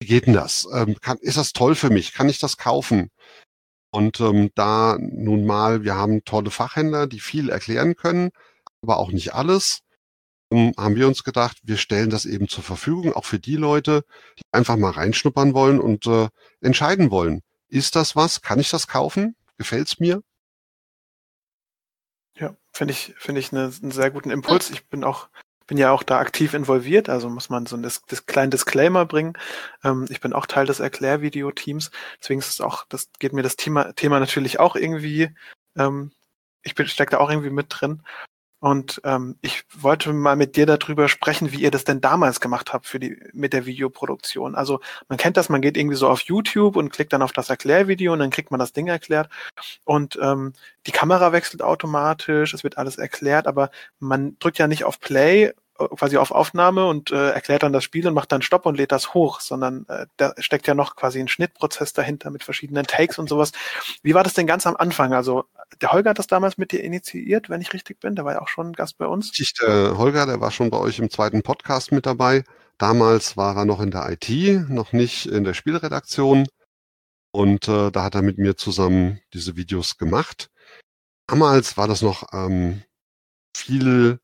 wie 0.00 0.06
geht 0.06 0.26
denn 0.26 0.34
das? 0.34 0.66
Ähm, 0.72 0.96
kann, 1.00 1.18
ist 1.18 1.36
das 1.36 1.52
toll 1.52 1.74
für 1.74 1.90
mich? 1.90 2.12
Kann 2.12 2.28
ich 2.28 2.38
das 2.38 2.56
kaufen? 2.56 3.10
Und 3.90 4.20
ähm, 4.20 4.50
da 4.54 4.96
nun 4.98 5.44
mal, 5.44 5.82
wir 5.82 5.94
haben 5.94 6.24
tolle 6.24 6.50
Fachhändler, 6.50 7.06
die 7.06 7.20
viel 7.20 7.50
erklären 7.50 7.96
können, 7.96 8.30
aber 8.82 8.98
auch 8.98 9.10
nicht 9.10 9.34
alles 9.34 9.80
haben 10.50 10.96
wir 10.96 11.06
uns 11.06 11.24
gedacht, 11.24 11.58
wir 11.62 11.76
stellen 11.76 12.10
das 12.10 12.24
eben 12.24 12.48
zur 12.48 12.64
Verfügung, 12.64 13.12
auch 13.12 13.24
für 13.24 13.38
die 13.38 13.56
Leute, 13.56 14.04
die 14.38 14.42
einfach 14.52 14.76
mal 14.76 14.92
reinschnuppern 14.92 15.54
wollen 15.54 15.78
und 15.78 16.06
äh, 16.06 16.28
entscheiden 16.60 17.10
wollen. 17.10 17.42
Ist 17.68 17.96
das 17.96 18.16
was? 18.16 18.40
Kann 18.40 18.58
ich 18.58 18.70
das 18.70 18.86
kaufen? 18.86 19.36
Gefällt's 19.58 20.00
mir? 20.00 20.22
Ja, 22.38 22.54
finde 22.72 22.92
ich, 22.92 23.14
finde 23.18 23.40
ich 23.40 23.52
eine, 23.52 23.72
einen 23.82 23.90
sehr 23.90 24.10
guten 24.10 24.30
Impuls. 24.30 24.70
Ich 24.70 24.86
bin 24.88 25.02
auch, 25.02 25.28
bin 25.66 25.76
ja 25.76 25.90
auch 25.90 26.02
da 26.02 26.18
aktiv 26.18 26.54
involviert, 26.54 27.08
also 27.08 27.28
muss 27.28 27.50
man 27.50 27.66
so 27.66 27.76
ein 27.76 27.82
das, 27.82 28.02
das 28.06 28.26
kleinen 28.26 28.50
Disclaimer 28.50 29.06
bringen. 29.06 29.34
Ähm, 29.82 30.06
ich 30.08 30.20
bin 30.20 30.32
auch 30.32 30.46
Teil 30.46 30.66
des 30.66 30.80
Erklärvideo-Teams, 30.80 31.90
deswegen 32.20 32.40
ist 32.40 32.48
es 32.48 32.60
auch, 32.60 32.84
das 32.88 33.10
geht 33.18 33.32
mir 33.32 33.42
das 33.42 33.56
Thema, 33.56 33.92
Thema 33.94 34.20
natürlich 34.20 34.60
auch 34.60 34.76
irgendwie, 34.76 35.34
ähm, 35.76 36.12
ich 36.62 36.74
bin 36.74 36.86
stecke 36.86 37.12
da 37.12 37.18
auch 37.18 37.30
irgendwie 37.30 37.50
mit 37.50 37.66
drin. 37.70 38.02
Und 38.60 39.00
ähm, 39.04 39.36
ich 39.40 39.62
wollte 39.76 40.12
mal 40.12 40.34
mit 40.34 40.56
dir 40.56 40.66
darüber 40.66 41.08
sprechen, 41.08 41.52
wie 41.52 41.60
ihr 41.60 41.70
das 41.70 41.84
denn 41.84 42.00
damals 42.00 42.40
gemacht 42.40 42.72
habt 42.72 42.86
für 42.86 42.98
die 42.98 43.16
mit 43.32 43.52
der 43.52 43.66
Videoproduktion. 43.66 44.56
Also 44.56 44.80
man 45.08 45.16
kennt 45.16 45.36
das, 45.36 45.48
man 45.48 45.60
geht 45.60 45.76
irgendwie 45.76 45.96
so 45.96 46.08
auf 46.08 46.22
YouTube 46.22 46.76
und 46.76 46.90
klickt 46.90 47.12
dann 47.12 47.22
auf 47.22 47.32
das 47.32 47.50
Erklärvideo 47.50 48.12
und 48.12 48.18
dann 48.18 48.30
kriegt 48.30 48.50
man 48.50 48.58
das 48.58 48.72
Ding 48.72 48.88
erklärt. 48.88 49.30
Und 49.84 50.18
ähm, 50.20 50.54
die 50.86 50.92
Kamera 50.92 51.32
wechselt 51.32 51.62
automatisch, 51.62 52.52
es 52.52 52.64
wird 52.64 52.78
alles 52.78 52.96
erklärt, 52.98 53.46
aber 53.46 53.70
man 54.00 54.36
drückt 54.40 54.58
ja 54.58 54.66
nicht 54.66 54.84
auf 54.84 54.98
Play 54.98 55.52
quasi 55.78 56.16
auf 56.16 56.32
Aufnahme 56.32 56.86
und 56.86 57.12
äh, 57.12 57.30
erklärt 57.30 57.62
dann 57.62 57.72
das 57.72 57.84
Spiel 57.84 58.06
und 58.06 58.14
macht 58.14 58.32
dann 58.32 58.42
Stopp 58.42 58.66
und 58.66 58.76
lädt 58.76 58.92
das 58.92 59.14
hoch, 59.14 59.40
sondern 59.40 59.86
äh, 59.88 60.06
da 60.16 60.34
steckt 60.38 60.66
ja 60.66 60.74
noch 60.74 60.96
quasi 60.96 61.20
ein 61.20 61.28
Schnittprozess 61.28 61.92
dahinter 61.92 62.30
mit 62.30 62.42
verschiedenen 62.42 62.84
Takes 62.86 63.18
und 63.18 63.28
sowas. 63.28 63.52
Wie 64.02 64.14
war 64.14 64.24
das 64.24 64.34
denn 64.34 64.46
ganz 64.46 64.66
am 64.66 64.76
Anfang? 64.76 65.14
Also 65.14 65.44
der 65.80 65.92
Holger 65.92 66.10
hat 66.10 66.18
das 66.18 66.26
damals 66.26 66.58
mit 66.58 66.72
dir 66.72 66.82
initiiert, 66.82 67.48
wenn 67.48 67.60
ich 67.60 67.72
richtig 67.72 68.00
bin. 68.00 68.16
Der 68.16 68.24
war 68.24 68.34
ja 68.34 68.42
auch 68.42 68.48
schon 68.48 68.72
Gast 68.72 68.98
bei 68.98 69.06
uns. 69.06 69.30
Ich, 69.38 69.54
der 69.54 69.96
Holger, 69.96 70.26
der 70.26 70.40
war 70.40 70.50
schon 70.50 70.70
bei 70.70 70.78
euch 70.78 70.98
im 70.98 71.10
zweiten 71.10 71.42
Podcast 71.42 71.92
mit 71.92 72.06
dabei. 72.06 72.44
Damals 72.78 73.36
war 73.36 73.56
er 73.56 73.64
noch 73.64 73.80
in 73.80 73.90
der 73.90 74.08
IT, 74.10 74.28
noch 74.68 74.92
nicht 74.92 75.26
in 75.26 75.44
der 75.44 75.54
Spielredaktion. 75.54 76.46
Und 77.30 77.68
äh, 77.68 77.90
da 77.90 78.02
hat 78.04 78.14
er 78.14 78.22
mit 78.22 78.38
mir 78.38 78.56
zusammen 78.56 79.20
diese 79.32 79.56
Videos 79.56 79.98
gemacht. 79.98 80.50
Damals 81.26 81.76
war 81.76 81.86
das 81.86 82.02
noch 82.02 82.32
ähm, 82.32 82.82
viel 83.54 84.18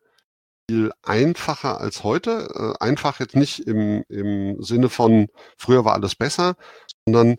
viel 0.68 0.92
einfacher 1.02 1.80
als 1.80 2.04
heute. 2.04 2.48
Äh, 2.80 2.84
einfach 2.84 3.20
jetzt 3.20 3.36
nicht 3.36 3.60
im, 3.60 4.04
im 4.08 4.62
Sinne 4.62 4.88
von 4.88 5.28
früher 5.58 5.84
war 5.84 5.94
alles 5.94 6.14
besser, 6.14 6.56
sondern 7.06 7.36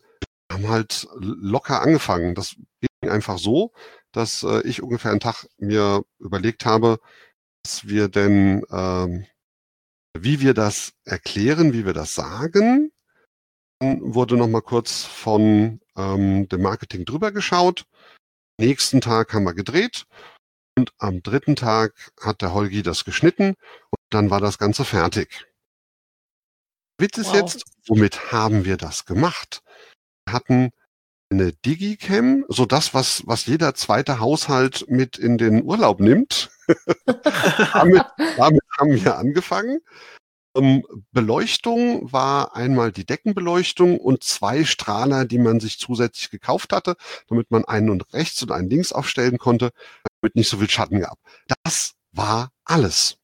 haben 0.51 0.69
halt 0.69 1.07
locker 1.15 1.81
angefangen. 1.81 2.35
Das 2.35 2.55
ging 2.81 3.09
einfach 3.09 3.37
so, 3.37 3.73
dass 4.11 4.43
äh, 4.43 4.61
ich 4.67 4.81
ungefähr 4.81 5.11
einen 5.11 5.19
Tag 5.19 5.47
mir 5.57 6.03
überlegt 6.19 6.65
habe, 6.65 6.99
dass 7.63 7.87
wir 7.87 8.09
denn, 8.09 8.63
ähm, 8.71 9.25
wie 10.17 10.39
wir 10.41 10.53
das 10.53 10.93
erklären, 11.03 11.73
wie 11.73 11.85
wir 11.85 11.93
das 11.93 12.13
sagen. 12.13 12.91
Dann 13.79 14.13
wurde 14.13 14.37
nochmal 14.37 14.61
kurz 14.61 15.03
von 15.03 15.81
ähm, 15.97 16.47
dem 16.47 16.61
Marketing 16.61 17.05
drüber 17.05 17.31
geschaut. 17.31 17.85
Nächsten 18.57 19.01
Tag 19.01 19.33
haben 19.33 19.43
wir 19.43 19.53
gedreht 19.53 20.05
und 20.77 20.93
am 20.97 21.23
dritten 21.23 21.55
Tag 21.55 21.93
hat 22.21 22.41
der 22.41 22.53
Holgi 22.53 22.83
das 22.83 23.05
geschnitten 23.05 23.55
und 23.89 24.01
dann 24.09 24.29
war 24.29 24.39
das 24.39 24.57
Ganze 24.57 24.85
fertig. 24.85 25.47
Witz 26.97 27.17
ist 27.17 27.27
wow. 27.27 27.35
jetzt, 27.35 27.63
womit 27.87 28.31
haben 28.31 28.65
wir 28.65 28.77
das 28.77 29.05
gemacht? 29.05 29.61
Wir 30.25 30.33
hatten 30.33 30.71
eine 31.29 31.53
Digicam, 31.53 32.45
so 32.47 32.65
das, 32.65 32.93
was, 32.93 33.25
was 33.25 33.45
jeder 33.45 33.73
zweite 33.73 34.19
Haushalt 34.19 34.85
mit 34.87 35.17
in 35.17 35.37
den 35.37 35.63
Urlaub 35.63 35.99
nimmt. 35.99 36.51
damit, 37.73 38.03
damit 38.37 38.63
haben 38.79 38.91
wir 38.91 39.17
angefangen. 39.17 39.79
Ähm, 40.55 40.83
Beleuchtung 41.11 42.11
war 42.11 42.55
einmal 42.55 42.91
die 42.91 43.05
Deckenbeleuchtung 43.05 43.99
und 43.99 44.23
zwei 44.23 44.63
Strahler, 44.63 45.25
die 45.25 45.37
man 45.37 45.59
sich 45.59 45.79
zusätzlich 45.79 46.29
gekauft 46.29 46.71
hatte, 46.73 46.95
damit 47.27 47.51
man 47.51 47.65
einen 47.65 47.89
und 47.89 48.13
rechts 48.13 48.41
und 48.41 48.51
einen 48.51 48.69
links 48.69 48.91
aufstellen 48.91 49.37
konnte, 49.37 49.71
damit 50.21 50.35
nicht 50.35 50.49
so 50.49 50.57
viel 50.57 50.69
Schatten 50.69 51.01
gab. 51.01 51.19
Das 51.63 51.93
war 52.11 52.51
alles. 52.63 53.17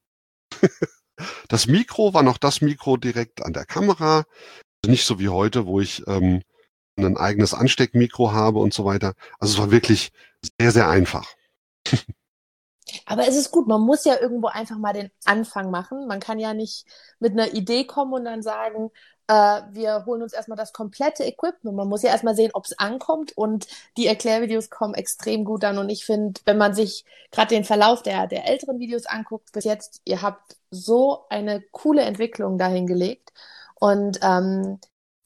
das 1.47 1.67
Mikro 1.67 2.13
war 2.13 2.23
noch 2.23 2.37
das 2.37 2.61
Mikro 2.61 2.97
direkt 2.97 3.43
an 3.43 3.53
der 3.53 3.65
Kamera. 3.65 4.25
Also 4.83 4.91
nicht 4.91 5.05
so 5.05 5.19
wie 5.19 5.29
heute, 5.29 5.65
wo 5.65 5.79
ich 5.79 6.03
ähm, 6.07 6.41
ein 6.97 7.17
eigenes 7.17 7.53
Ansteckmikro 7.53 8.33
habe 8.33 8.59
und 8.59 8.73
so 8.73 8.85
weiter. 8.85 9.13
Also 9.39 9.53
es 9.53 9.59
war 9.59 9.71
wirklich 9.71 10.11
sehr, 10.59 10.71
sehr 10.71 10.89
einfach. 10.89 11.27
Aber 13.11 13.27
es 13.27 13.35
ist 13.35 13.51
gut, 13.51 13.67
man 13.67 13.81
muss 13.81 14.05
ja 14.05 14.19
irgendwo 14.19 14.47
einfach 14.47 14.77
mal 14.77 14.93
den 14.93 15.11
Anfang 15.25 15.69
machen. 15.69 16.07
Man 16.07 16.21
kann 16.21 16.39
ja 16.39 16.53
nicht 16.53 16.85
mit 17.19 17.33
einer 17.33 17.53
Idee 17.53 17.85
kommen 17.85 18.13
und 18.13 18.23
dann 18.23 18.41
sagen, 18.41 18.89
äh, 19.27 19.61
wir 19.71 20.05
holen 20.05 20.21
uns 20.21 20.31
erstmal 20.31 20.57
das 20.57 20.71
komplette 20.71 21.25
Equipment. 21.25 21.75
Man 21.75 21.89
muss 21.89 22.03
ja 22.03 22.09
erstmal 22.09 22.35
sehen, 22.35 22.51
ob 22.53 22.65
es 22.65 22.79
ankommt 22.79 23.37
und 23.37 23.67
die 23.97 24.07
Erklärvideos 24.07 24.69
kommen 24.69 24.93
extrem 24.93 25.43
gut 25.43 25.65
an. 25.65 25.77
Und 25.77 25.89
ich 25.89 26.05
finde, 26.05 26.39
wenn 26.45 26.57
man 26.57 26.73
sich 26.73 27.03
gerade 27.31 27.53
den 27.53 27.65
Verlauf 27.65 28.01
der, 28.01 28.27
der 28.27 28.47
älteren 28.47 28.79
Videos 28.79 29.05
anguckt, 29.05 29.51
bis 29.51 29.65
jetzt, 29.65 30.01
ihr 30.05 30.21
habt 30.21 30.55
so 30.69 31.25
eine 31.29 31.61
coole 31.71 32.03
Entwicklung 32.03 32.57
dahingelegt. 32.57 33.33
Und 33.75 34.19
ähm, 34.21 34.79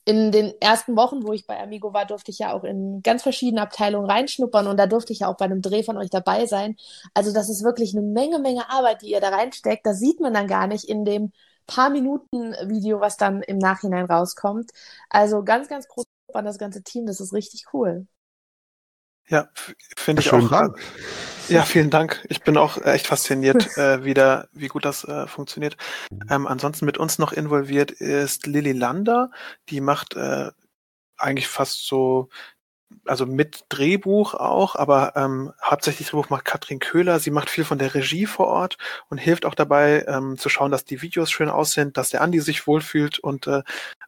in 0.06 0.32
den 0.32 0.54
ersten 0.60 0.96
Wochen, 0.96 1.26
wo 1.26 1.32
ich 1.32 1.46
bei 1.46 1.60
Amigo 1.60 1.92
war, 1.92 2.06
durfte 2.06 2.30
ich 2.30 2.38
ja 2.38 2.52
auch 2.54 2.64
in 2.64 3.02
ganz 3.02 3.22
verschiedene 3.24 3.60
Abteilungen 3.62 4.08
reinschnuppern 4.08 4.66
und 4.68 4.78
da 4.78 4.86
durfte 4.86 5.12
ich 5.12 5.20
ja 5.20 5.28
auch 5.28 5.36
bei 5.36 5.44
einem 5.46 5.62
Dreh 5.62 5.82
von 5.82 5.98
euch 5.98 6.10
dabei 6.10 6.46
sein. 6.46 6.76
Also 7.14 7.32
das 7.32 7.48
ist 7.50 7.64
wirklich 7.64 7.94
eine 7.94 8.02
Menge, 8.06 8.38
Menge 8.38 8.70
Arbeit, 8.70 9.02
die 9.02 9.10
ihr 9.10 9.20
da 9.20 9.30
reinsteckt. 9.30 9.84
Das 9.86 9.98
sieht 9.98 10.20
man 10.20 10.32
dann 10.34 10.46
gar 10.48 10.68
nicht 10.68 10.84
in 10.84 11.04
dem 11.04 11.32
paar 11.66 11.90
Minuten 11.90 12.52
Video, 12.68 13.00
was 13.00 13.16
dann 13.16 13.42
im 13.42 13.58
Nachhinein 13.58 14.06
rauskommt. 14.06 14.70
Also 15.10 15.42
ganz, 15.44 15.68
ganz 15.68 15.88
groß 15.88 16.04
an 16.34 16.44
das 16.44 16.58
ganze 16.58 16.82
Team. 16.82 17.06
Das 17.06 17.20
ist 17.20 17.32
richtig 17.32 17.66
cool. 17.72 18.06
Ja, 19.28 19.48
finde 19.96 20.22
ich 20.22 20.32
auch. 20.32 20.48
Dank. 20.48 20.78
Ja, 21.48 21.62
vielen 21.62 21.90
Dank. 21.90 22.24
Ich 22.28 22.42
bin 22.42 22.56
auch 22.56 22.78
echt 22.78 23.06
fasziniert, 23.06 23.76
äh, 23.76 24.04
wieder, 24.04 24.48
wie 24.52 24.68
gut 24.68 24.84
das 24.84 25.04
äh, 25.04 25.26
funktioniert. 25.26 25.76
Ähm, 26.30 26.46
ansonsten 26.46 26.86
mit 26.86 26.98
uns 26.98 27.18
noch 27.18 27.32
involviert 27.32 27.90
ist 27.90 28.46
Lilly 28.46 28.72
Lander. 28.72 29.30
Die 29.68 29.80
macht 29.80 30.14
äh, 30.16 30.50
eigentlich 31.16 31.48
fast 31.48 31.86
so 31.86 32.28
also 33.04 33.26
mit 33.26 33.64
Drehbuch 33.68 34.34
auch, 34.34 34.76
aber 34.76 35.14
ähm, 35.16 35.52
hauptsächlich 35.62 36.08
Drehbuch 36.08 36.30
macht 36.30 36.44
Katrin 36.44 36.78
Köhler. 36.78 37.18
Sie 37.18 37.30
macht 37.30 37.50
viel 37.50 37.64
von 37.64 37.78
der 37.78 37.94
Regie 37.94 38.26
vor 38.26 38.46
Ort 38.46 38.78
und 39.08 39.18
hilft 39.18 39.44
auch 39.44 39.54
dabei, 39.54 40.04
ähm, 40.06 40.36
zu 40.38 40.48
schauen, 40.48 40.70
dass 40.70 40.84
die 40.84 41.02
Videos 41.02 41.30
schön 41.30 41.48
aussehen, 41.48 41.92
dass 41.92 42.10
der 42.10 42.20
Andi 42.22 42.40
sich 42.40 42.66
wohlfühlt 42.66 43.18
und 43.18 43.46
äh, 43.46 43.62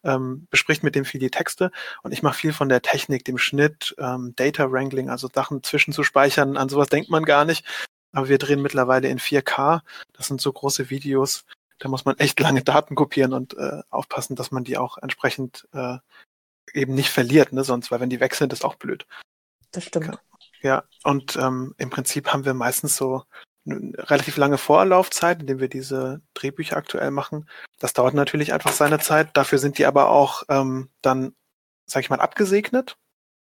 ähm, 0.04 0.47
bespricht 0.50 0.82
mit 0.82 0.94
dem 0.94 1.04
viel 1.04 1.20
die 1.20 1.30
Texte. 1.30 1.70
Und 2.02 2.12
ich 2.12 2.23
mache 2.23 2.38
viel 2.38 2.52
von 2.52 2.68
der 2.68 2.82
Technik, 2.82 3.25
dem 3.25 3.38
Schnitt, 3.38 3.94
ähm, 3.99 4.35
Data 4.37 4.70
Wrangling, 4.70 5.11
also 5.11 5.28
Sachen 5.32 5.62
zwischenzuspeichern. 5.62 6.56
An 6.56 6.68
sowas 6.68 6.88
denkt 6.88 7.11
man 7.11 7.25
gar 7.25 7.44
nicht. 7.44 7.64
Aber 8.12 8.28
wir 8.28 8.38
drehen 8.38 8.62
mittlerweile 8.62 9.08
in 9.08 9.18
4K. 9.18 9.80
Das 10.12 10.26
sind 10.26 10.40
so 10.40 10.52
große 10.52 10.90
Videos. 10.90 11.44
Da 11.78 11.88
muss 11.88 12.04
man 12.04 12.18
echt 12.18 12.40
lange 12.40 12.62
Daten 12.64 12.94
kopieren 12.94 13.32
und 13.32 13.56
äh, 13.56 13.82
aufpassen, 13.90 14.35
dass 14.35 14.50
man 14.50 14.64
die 14.64 14.78
auch 14.78 14.99
entsprechend 14.99 15.68
äh, 15.73 15.99
eben 16.75 16.95
nicht 16.95 17.11
verliert, 17.11 17.53
ne? 17.53 17.65
Sonst, 17.65 17.91
weil 17.91 18.01
wenn 18.01 18.11
die 18.11 18.21
weg 18.21 18.35
sind, 18.35 18.53
ist 18.53 18.65
auch 18.65 18.77
blöd. 18.77 19.07
Das 19.71 19.85
stimmt. 19.85 20.19
Ja, 20.63 20.85
und 21.05 21.37
ähm, 21.37 21.75
im 21.79 21.91
Prinzip 21.91 22.33
haben 22.33 22.45
wir 22.45 22.55
meistens 22.55 22.97
so 22.97 23.23
eine 23.67 23.93
relativ 23.97 24.37
lange 24.37 24.59
Vorlaufzeit, 24.59 25.41
indem 25.41 25.61
wir 25.61 25.69
diese 25.69 26.23
Drehbücher 26.35 26.77
aktuell 26.77 27.11
machen. 27.11 27.49
Das 27.79 27.93
dauert 27.93 28.15
natürlich 28.15 28.53
einfach 28.53 28.73
seine 28.73 28.99
Zeit. 28.99 29.37
Dafür 29.37 29.59
sind 29.59 29.79
die 29.79 29.87
aber 29.87 30.09
auch 30.09 30.43
ähm, 30.49 30.91
dann, 31.03 31.35
sag 31.87 32.03
ich 32.03 32.11
mal, 32.11 32.21
abgesegnet. 32.21 32.97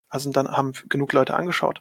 Also 0.09 0.31
dann 0.31 0.49
haben 0.49 0.73
genug 0.89 1.13
Leute 1.13 1.35
angeschaut. 1.35 1.81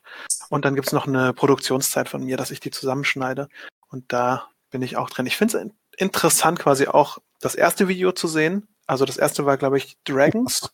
Und 0.50 0.66
dann 0.66 0.76
gibt's 0.76 0.92
noch 0.92 1.08
eine 1.08 1.34
Produktionszeit 1.34 2.10
von 2.10 2.24
mir, 2.24 2.38
dass 2.38 2.52
ich 2.52 2.60
die 2.60 2.72
zusammenschneide. 2.72 3.50
Und 3.90 4.12
da 4.12 4.50
bin 4.70 4.82
ich 4.82 4.98
auch 4.98 5.10
drin. 5.10 5.26
Ich 5.26 5.38
finde 5.38 5.58
es 5.58 5.72
interessant, 5.98 6.60
quasi 6.60 6.88
auch 6.88 7.20
das 7.40 7.56
erste 7.56 7.88
Video 7.88 8.12
zu 8.12 8.28
sehen. 8.28 8.68
Also 8.88 9.06
das 9.06 9.18
erste 9.18 9.46
war, 9.46 9.58
glaube 9.58 9.78
ich, 9.78 9.98
Dragons. 10.04 10.72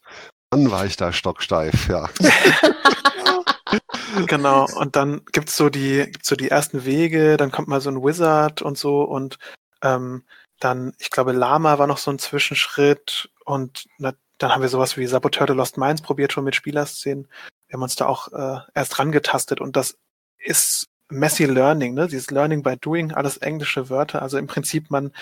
Dann 0.51 0.69
war 0.69 0.85
ich 0.85 0.97
da 0.97 1.13
stocksteif, 1.13 1.87
ja. 1.87 2.09
genau, 4.27 4.67
und 4.75 4.97
dann 4.97 5.21
gibt's 5.31 5.55
so 5.55 5.69
die, 5.69 6.03
gibt's 6.11 6.27
so 6.27 6.35
die 6.35 6.49
ersten 6.49 6.83
Wege, 6.83 7.37
dann 7.37 7.51
kommt 7.51 7.69
mal 7.69 7.79
so 7.79 7.89
ein 7.89 8.03
Wizard 8.03 8.61
und 8.61 8.77
so 8.77 9.03
und 9.03 9.39
ähm, 9.81 10.25
dann, 10.59 10.93
ich 10.99 11.09
glaube, 11.09 11.31
Lama 11.31 11.79
war 11.79 11.87
noch 11.87 11.97
so 11.97 12.11
ein 12.11 12.19
Zwischenschritt 12.19 13.29
und 13.45 13.85
na, 13.97 14.13
dann 14.39 14.51
haben 14.51 14.61
wir 14.61 14.67
sowas 14.67 14.97
wie 14.97 15.07
Saboteur 15.07 15.47
de 15.47 15.55
Lost 15.55 15.77
Minds 15.77 16.01
probiert 16.01 16.33
schon 16.33 16.43
mit 16.43 16.55
Spielerszenen. 16.55 17.29
Wir 17.67 17.75
haben 17.75 17.83
uns 17.83 17.95
da 17.95 18.07
auch 18.07 18.27
äh, 18.33 18.59
erst 18.75 18.99
rangetastet 18.99 19.61
und 19.61 19.77
das 19.77 19.97
ist 20.37 20.87
messy 21.07 21.45
learning, 21.45 21.93
ne? 21.93 22.07
Dieses 22.07 22.29
Learning 22.29 22.61
by 22.61 22.75
Doing, 22.75 23.13
alles 23.13 23.37
englische 23.37 23.89
Wörter. 23.89 24.21
Also 24.21 24.37
im 24.37 24.47
Prinzip, 24.47 24.91
man 24.91 25.13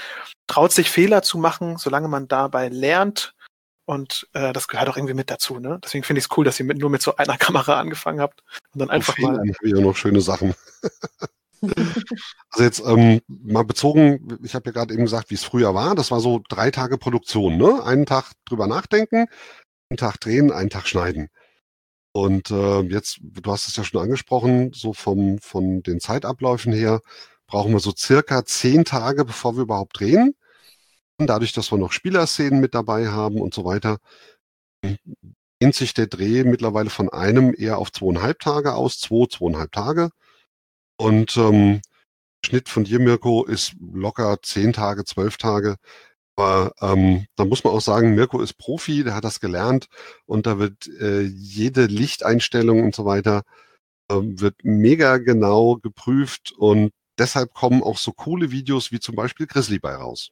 traut 0.47 0.71
sich 0.71 0.89
Fehler 0.89 1.21
zu 1.21 1.37
machen, 1.37 1.77
solange 1.77 2.07
man 2.07 2.27
dabei 2.27 2.69
lernt 2.69 3.35
und 3.89 4.27
äh, 4.33 4.53
das 4.53 4.67
gehört 4.67 4.87
auch 4.87 4.97
irgendwie 4.97 5.15
mit 5.15 5.31
dazu, 5.31 5.59
ne? 5.59 5.79
Deswegen 5.83 6.03
finde 6.03 6.19
ich 6.19 6.25
es 6.25 6.37
cool, 6.37 6.45
dass 6.45 6.59
ihr 6.59 6.65
mit, 6.67 6.77
nur 6.77 6.91
mit 6.91 7.01
so 7.01 7.15
einer 7.15 7.37
Kamera 7.39 7.79
angefangen 7.79 8.21
habt 8.21 8.43
und 8.71 8.81
dann 8.81 8.91
einfach 8.91 9.17
mal. 9.17 9.33
Dann 9.33 9.51
habe 9.51 9.81
noch 9.81 9.95
schöne 9.95 10.21
Sachen. 10.21 10.53
also 12.51 12.63
jetzt 12.63 12.83
ähm, 12.85 13.19
mal 13.27 13.63
bezogen, 13.63 14.37
ich 14.43 14.53
habe 14.53 14.67
ja 14.67 14.73
gerade 14.73 14.93
eben 14.93 15.05
gesagt, 15.05 15.31
wie 15.31 15.35
es 15.35 15.43
früher 15.43 15.73
war. 15.73 15.95
Das 15.95 16.11
war 16.11 16.19
so 16.19 16.39
drei 16.49 16.69
Tage 16.69 16.99
Produktion, 16.99 17.57
ne? 17.57 17.83
Einen 17.83 18.05
Tag 18.05 18.33
drüber 18.45 18.67
nachdenken, 18.67 19.25
einen 19.89 19.97
Tag 19.97 20.19
drehen, 20.19 20.51
einen 20.51 20.69
Tag 20.69 20.87
schneiden. 20.87 21.29
Und 22.11 22.51
äh, 22.51 22.81
jetzt, 22.81 23.17
du 23.23 23.51
hast 23.51 23.67
es 23.67 23.75
ja 23.75 23.83
schon 23.83 24.01
angesprochen, 24.01 24.71
so 24.71 24.93
vom, 24.93 25.39
von 25.39 25.81
den 25.81 25.99
Zeitabläufen 25.99 26.73
her, 26.73 27.01
brauchen 27.47 27.71
wir 27.71 27.79
so 27.79 27.91
circa 27.97 28.45
zehn 28.45 28.85
Tage, 28.85 29.25
bevor 29.25 29.55
wir 29.55 29.63
überhaupt 29.63 29.99
drehen. 29.99 30.35
Dadurch, 31.19 31.53
dass 31.53 31.71
wir 31.71 31.77
noch 31.77 31.91
Spielerszenen 31.91 32.59
mit 32.59 32.73
dabei 32.73 33.09
haben 33.09 33.41
und 33.41 33.53
so 33.53 33.65
weiter, 33.65 33.99
dehnt 35.61 35.75
sich 35.75 35.93
der 35.93 36.07
Dreh 36.07 36.43
mittlerweile 36.43 36.89
von 36.89 37.09
einem 37.09 37.53
eher 37.57 37.77
auf 37.77 37.91
zweieinhalb 37.91 38.39
Tage 38.39 38.73
aus, 38.73 38.99
zwei, 38.99 39.27
zweieinhalb 39.27 39.71
Tage. 39.71 40.09
Und 40.97 41.37
ähm, 41.37 41.81
Schnitt 42.45 42.69
von 42.69 42.85
dir, 42.85 42.99
Mirko, 42.99 43.45
ist 43.45 43.75
locker 43.79 44.39
zehn 44.41 44.73
Tage, 44.73 45.03
zwölf 45.05 45.37
Tage. 45.37 45.75
Aber 46.37 46.73
ähm, 46.81 47.25
da 47.35 47.45
muss 47.45 47.63
man 47.63 47.73
auch 47.73 47.81
sagen, 47.81 48.15
Mirko 48.15 48.41
ist 48.41 48.53
Profi, 48.53 49.03
der 49.03 49.15
hat 49.15 49.25
das 49.25 49.41
gelernt 49.41 49.87
und 50.25 50.45
da 50.45 50.57
wird 50.57 50.87
äh, 50.87 51.21
jede 51.21 51.85
Lichteinstellung 51.87 52.83
und 52.83 52.95
so 52.95 53.05
weiter 53.05 53.43
äh, 54.09 54.15
wird 54.21 54.55
mega 54.63 55.17
genau 55.17 55.77
geprüft 55.77 56.53
und 56.57 56.91
deshalb 57.17 57.53
kommen 57.53 57.83
auch 57.83 57.97
so 57.97 58.13
coole 58.13 58.51
Videos 58.51 58.91
wie 58.91 58.99
zum 59.01 59.15
Beispiel 59.15 59.47
Grizzly 59.47 59.79
bei 59.79 59.95
raus. 59.95 60.31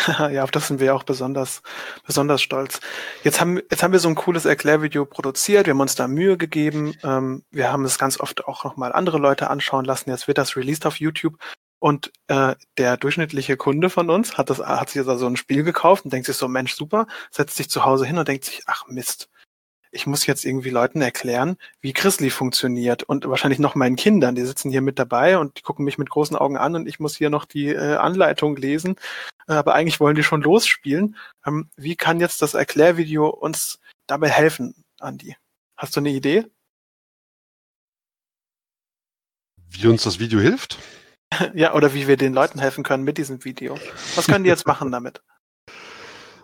ja, 0.30 0.44
auf 0.44 0.50
das 0.50 0.68
sind 0.68 0.80
wir 0.80 0.94
auch 0.94 1.02
besonders, 1.02 1.62
besonders 2.06 2.40
stolz. 2.40 2.80
Jetzt 3.24 3.40
haben, 3.40 3.60
jetzt 3.70 3.82
haben 3.82 3.92
wir 3.92 3.98
so 3.98 4.08
ein 4.08 4.14
cooles 4.14 4.44
Erklärvideo 4.44 5.04
produziert. 5.04 5.66
Wir 5.66 5.72
haben 5.72 5.80
uns 5.80 5.96
da 5.96 6.06
Mühe 6.06 6.36
gegeben. 6.36 6.94
Ähm, 7.02 7.44
wir 7.50 7.72
haben 7.72 7.84
es 7.84 7.98
ganz 7.98 8.20
oft 8.20 8.46
auch 8.46 8.64
nochmal 8.64 8.92
andere 8.92 9.18
Leute 9.18 9.50
anschauen 9.50 9.84
lassen. 9.84 10.10
Jetzt 10.10 10.28
wird 10.28 10.38
das 10.38 10.56
released 10.56 10.86
auf 10.86 11.00
YouTube. 11.00 11.38
Und 11.80 12.12
äh, 12.26 12.54
der 12.76 12.96
durchschnittliche 12.96 13.56
Kunde 13.56 13.88
von 13.90 14.10
uns 14.10 14.36
hat 14.36 14.50
das, 14.50 14.58
hat 14.58 14.88
sich 14.88 14.96
jetzt 14.96 15.08
also 15.08 15.26
ein 15.26 15.36
Spiel 15.36 15.62
gekauft 15.62 16.04
und 16.04 16.12
denkt 16.12 16.26
sich 16.26 16.36
so, 16.36 16.48
Mensch, 16.48 16.74
super, 16.74 17.06
setzt 17.30 17.56
sich 17.56 17.70
zu 17.70 17.84
Hause 17.84 18.04
hin 18.04 18.18
und 18.18 18.26
denkt 18.26 18.44
sich, 18.44 18.62
ach 18.66 18.86
Mist, 18.88 19.28
ich 19.90 20.06
muss 20.06 20.26
jetzt 20.26 20.44
irgendwie 20.44 20.70
Leuten 20.70 21.00
erklären, 21.00 21.56
wie 21.80 21.92
Grizzly 21.92 22.30
funktioniert 22.30 23.02
und 23.02 23.28
wahrscheinlich 23.28 23.58
noch 23.58 23.74
meinen 23.74 23.96
Kindern, 23.96 24.34
die 24.34 24.44
sitzen 24.44 24.70
hier 24.70 24.82
mit 24.82 24.98
dabei 24.98 25.38
und 25.38 25.58
die 25.58 25.62
gucken 25.62 25.84
mich 25.84 25.98
mit 25.98 26.10
großen 26.10 26.36
Augen 26.36 26.56
an 26.56 26.74
und 26.74 26.86
ich 26.86 27.00
muss 27.00 27.16
hier 27.16 27.30
noch 27.30 27.44
die 27.44 27.68
äh, 27.68 27.96
Anleitung 27.96 28.56
lesen, 28.56 28.96
aber 29.46 29.74
eigentlich 29.74 30.00
wollen 30.00 30.16
die 30.16 30.22
schon 30.22 30.42
losspielen. 30.42 31.16
Ähm, 31.46 31.68
wie 31.76 31.96
kann 31.96 32.20
jetzt 32.20 32.42
das 32.42 32.54
Erklärvideo 32.54 33.28
uns 33.28 33.80
dabei 34.06 34.28
helfen, 34.28 34.74
Andi? 35.00 35.36
Hast 35.76 35.96
du 35.96 36.00
eine 36.00 36.10
Idee? 36.10 36.44
Wie 39.70 39.86
uns 39.86 40.02
das 40.02 40.18
Video 40.18 40.40
hilft? 40.40 40.78
ja, 41.54 41.74
oder 41.74 41.94
wie 41.94 42.08
wir 42.08 42.16
den 42.16 42.34
Leuten 42.34 42.58
helfen 42.58 42.84
können 42.84 43.04
mit 43.04 43.18
diesem 43.18 43.44
Video. 43.44 43.78
Was 44.14 44.26
können 44.26 44.44
die 44.44 44.50
jetzt 44.50 44.66
machen 44.66 44.90
damit? 44.90 45.22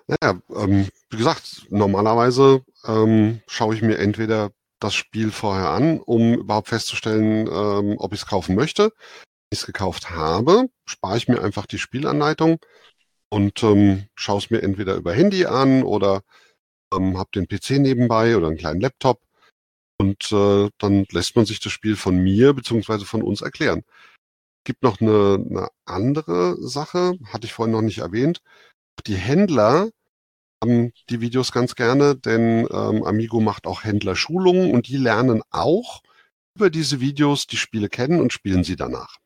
Naja, 0.07 0.39
ähm, 0.55 0.89
wie 1.11 1.17
gesagt, 1.17 1.67
normalerweise 1.71 2.63
ähm, 2.87 3.41
schaue 3.47 3.75
ich 3.75 3.83
mir 3.83 3.99
entweder 3.99 4.51
das 4.81 4.95
Spiel 4.95 5.31
vorher 5.31 5.71
an, 5.71 6.01
um 6.01 6.35
überhaupt 6.35 6.69
festzustellen, 6.69 7.47
ähm, 7.47 7.97
ob 7.99 8.13
ich 8.13 8.21
es 8.21 8.27
kaufen 8.27 8.55
möchte. 8.55 8.85
Wenn 8.85 9.53
ich 9.53 9.61
es 9.61 9.67
gekauft 9.67 10.11
habe, 10.11 10.69
spare 10.87 11.17
ich 11.17 11.29
mir 11.29 11.43
einfach 11.43 11.67
die 11.67 11.79
Spielanleitung 11.79 12.59
und 13.31 13.63
ähm, 13.63 14.07
schaue 14.15 14.39
es 14.39 14.51
mir 14.51 14.63
entweder 14.63 14.95
über 14.95 15.13
Handy 15.13 15.47
an 15.47 15.83
oder 15.83 16.23
ähm, 16.95 17.19
habe 17.19 17.31
den 17.35 17.49
PC 17.49 17.79
nebenbei 17.81 18.37
oder 18.37 18.49
einen 18.49 18.59
kleinen 18.59 18.81
Laptop 18.81 19.21
und 19.99 20.33
äh, 20.33 20.71
dann 20.79 21.07
lässt 21.11 21.37
man 21.37 21.47
sich 21.47 21.61
das 21.61 21.73
Spiel 21.73 21.97
von 21.97 22.19
mir 22.19 22.53
beziehungsweise 22.53 23.07
von 23.07 23.23
uns 23.23 23.43
erklären. 23.43 23.83
Gibt 24.65 24.83
noch 24.83 25.01
eine, 25.01 25.45
eine 25.51 25.69
andere 25.85 26.57
Sache, 26.61 27.19
hatte 27.33 27.47
ich 27.47 27.53
vorhin 27.53 27.73
noch 27.73 27.83
nicht 27.83 27.99
erwähnt. 27.99 28.41
Die 29.07 29.17
Händler 29.17 29.91
die 30.67 31.21
Videos 31.21 31.53
ganz 31.53 31.75
gerne, 31.75 32.17
denn 32.17 32.67
ähm, 32.71 33.05
Amigo 33.05 33.41
macht 33.41 33.67
auch 33.67 33.85
Händlerschulungen 33.85 34.73
und 34.73 34.89
die 34.89 34.97
lernen 34.97 35.43
auch 35.51 36.03
über 36.57 36.71
diese 36.71 37.01
Videos 37.01 37.47
die 37.47 37.57
Spiele 37.57 37.89
kennen 37.89 38.21
und 38.21 38.33
spielen 38.33 38.65
sie 38.65 38.77
danach. 38.77 39.17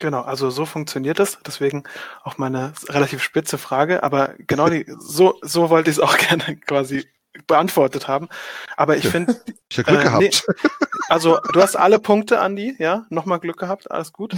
Genau, 0.00 0.22
also 0.22 0.50
so 0.50 0.66
funktioniert 0.66 1.20
es. 1.20 1.38
Deswegen 1.46 1.84
auch 2.22 2.38
meine 2.38 2.72
relativ 2.88 3.22
spitze 3.22 3.58
Frage, 3.58 4.02
aber 4.02 4.34
genau 4.38 4.68
die, 4.68 4.84
so, 4.98 5.38
so 5.42 5.70
wollte 5.70 5.90
ich 5.90 5.96
es 5.96 6.02
auch 6.02 6.16
gerne 6.28 6.56
quasi 6.56 7.06
beantwortet 7.46 8.08
haben. 8.08 8.28
Aber 8.76 8.96
ich 8.96 9.08
finde. 9.08 9.40
Ich 9.70 9.78
habe 9.78 9.90
Glück 9.90 10.00
äh, 10.02 10.04
gehabt. 10.04 10.22
Nee, 10.46 10.68
also 11.08 11.40
du 11.52 11.60
hast 11.60 11.74
alle 11.74 11.98
Punkte, 11.98 12.38
Andi, 12.38 12.76
ja? 12.78 13.06
Nochmal 13.08 13.40
Glück 13.40 13.56
gehabt, 13.56 13.90
alles 13.90 14.12
gut. 14.12 14.36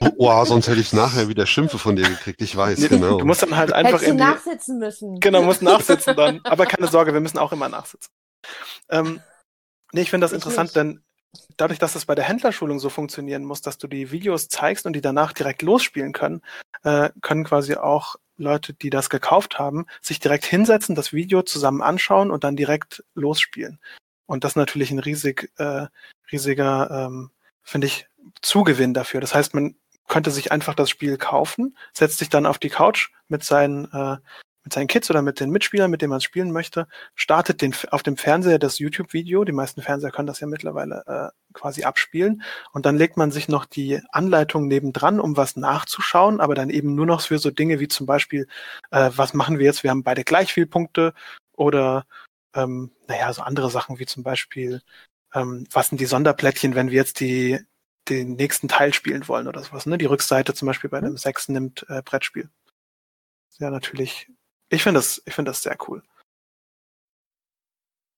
Oh, 0.00 0.10
wow, 0.18 0.48
sonst 0.48 0.66
hätte 0.66 0.80
ich 0.80 0.92
nachher 0.92 1.28
wieder 1.28 1.46
Schimpfe 1.46 1.78
von 1.78 1.94
dir 1.94 2.08
gekriegt, 2.08 2.42
ich 2.42 2.56
weiß, 2.56 2.80
nee, 2.80 2.88
genau. 2.88 3.18
Du 3.18 3.24
musst 3.24 3.42
dann 3.42 3.56
halt 3.56 3.72
einfach 3.72 4.00
Hättest 4.00 4.10
die... 4.10 4.16
nachsitzen 4.16 4.78
müssen. 4.80 5.20
Genau, 5.20 5.42
musst 5.42 5.62
nachsitzen 5.62 6.16
dann. 6.16 6.40
Aber 6.42 6.66
keine 6.66 6.88
Sorge, 6.88 7.12
wir 7.12 7.20
müssen 7.20 7.38
auch 7.38 7.52
immer 7.52 7.68
nachsitzen. 7.68 8.12
Ähm, 8.88 9.20
nee, 9.92 10.00
ich 10.00 10.10
finde 10.10 10.24
das 10.24 10.32
ich 10.32 10.36
interessant, 10.36 10.68
nicht. 10.68 10.76
denn 10.76 11.04
dadurch, 11.56 11.78
dass 11.78 11.94
es 11.94 12.06
bei 12.06 12.14
der 12.14 12.24
Händlerschulung 12.24 12.78
so 12.78 12.88
funktionieren 12.88 13.44
muss, 13.44 13.60
dass 13.60 13.78
du 13.78 13.86
die 13.86 14.10
Videos 14.10 14.48
zeigst 14.48 14.86
und 14.86 14.94
die 14.94 15.00
danach 15.00 15.32
direkt 15.32 15.62
losspielen 15.62 16.12
können, 16.12 16.42
äh, 16.82 17.10
können 17.20 17.44
quasi 17.44 17.76
auch 17.76 18.16
Leute, 18.36 18.74
die 18.74 18.90
das 18.90 19.10
gekauft 19.10 19.58
haben, 19.58 19.86
sich 20.00 20.20
direkt 20.20 20.44
hinsetzen, 20.44 20.94
das 20.94 21.12
Video 21.12 21.42
zusammen 21.42 21.82
anschauen 21.82 22.30
und 22.30 22.44
dann 22.44 22.56
direkt 22.56 23.04
losspielen. 23.14 23.80
Und 24.26 24.44
das 24.44 24.56
natürlich 24.56 24.90
ein 24.90 24.98
riesig, 24.98 25.52
äh, 25.58 25.86
riesiger, 26.30 26.90
ähm, 26.90 27.30
finde 27.62 27.86
ich, 27.86 28.08
Zugewinn 28.42 28.94
dafür. 28.94 29.20
Das 29.20 29.34
heißt, 29.34 29.54
man 29.54 29.76
könnte 30.08 30.30
sich 30.30 30.52
einfach 30.52 30.74
das 30.74 30.90
Spiel 30.90 31.16
kaufen, 31.16 31.76
setzt 31.92 32.18
sich 32.18 32.28
dann 32.28 32.46
auf 32.46 32.58
die 32.58 32.70
Couch 32.70 33.10
mit 33.28 33.44
seinen 33.44 33.86
äh, 33.92 34.16
mit 34.66 34.72
seinen 34.72 34.88
Kids 34.88 35.08
oder 35.10 35.22
mit 35.22 35.38
den 35.38 35.50
Mitspielern, 35.50 35.88
mit 35.92 36.02
denen 36.02 36.10
man 36.10 36.20
spielen 36.20 36.50
möchte, 36.50 36.88
startet 37.14 37.62
den, 37.62 37.72
auf 37.92 38.02
dem 38.02 38.16
Fernseher 38.16 38.58
das 38.58 38.80
YouTube-Video. 38.80 39.44
Die 39.44 39.52
meisten 39.52 39.80
Fernseher 39.80 40.10
können 40.10 40.26
das 40.26 40.40
ja 40.40 40.48
mittlerweile 40.48 41.04
äh, 41.06 41.52
quasi 41.52 41.84
abspielen. 41.84 42.42
Und 42.72 42.84
dann 42.84 42.96
legt 42.96 43.16
man 43.16 43.30
sich 43.30 43.46
noch 43.46 43.64
die 43.64 44.00
Anleitung 44.10 44.66
nebendran, 44.66 45.20
um 45.20 45.36
was 45.36 45.54
nachzuschauen, 45.54 46.40
aber 46.40 46.56
dann 46.56 46.70
eben 46.70 46.96
nur 46.96 47.06
noch 47.06 47.20
für 47.20 47.38
so 47.38 47.52
Dinge 47.52 47.78
wie 47.78 47.86
zum 47.86 48.06
Beispiel, 48.06 48.48
äh, 48.90 49.12
was 49.14 49.34
machen 49.34 49.60
wir 49.60 49.66
jetzt? 49.66 49.84
Wir 49.84 49.90
haben 49.90 50.02
beide 50.02 50.24
gleich 50.24 50.52
viel 50.52 50.66
Punkte 50.66 51.14
oder 51.52 52.04
ähm, 52.52 52.90
naja, 53.06 53.32
so 53.32 53.42
andere 53.42 53.70
Sachen 53.70 54.00
wie 54.00 54.06
zum 54.06 54.24
Beispiel, 54.24 54.82
ähm, 55.32 55.68
was 55.70 55.90
sind 55.90 56.00
die 56.00 56.06
Sonderplättchen, 56.06 56.74
wenn 56.74 56.90
wir 56.90 56.96
jetzt 56.96 57.20
die 57.20 57.60
den 58.08 58.34
nächsten 58.34 58.68
Teil 58.68 58.92
spielen 58.94 59.28
wollen 59.28 59.48
oder 59.48 59.62
sowas. 59.62 59.86
Ne? 59.86 59.98
Die 59.98 60.06
Rückseite 60.06 60.54
zum 60.54 60.66
Beispiel 60.66 60.90
bei 60.90 60.98
einem 60.98 61.12
mhm. 61.12 61.18
Sechs 61.18 61.48
nimmt 61.48 61.86
äh, 61.88 62.02
Brettspiel. 62.02 62.50
Ja, 63.58 63.70
natürlich 63.70 64.28
ich 64.68 64.82
finde 64.82 64.98
das, 64.98 65.22
ich 65.24 65.34
finde 65.34 65.50
das 65.50 65.62
sehr 65.62 65.76
cool. 65.88 66.02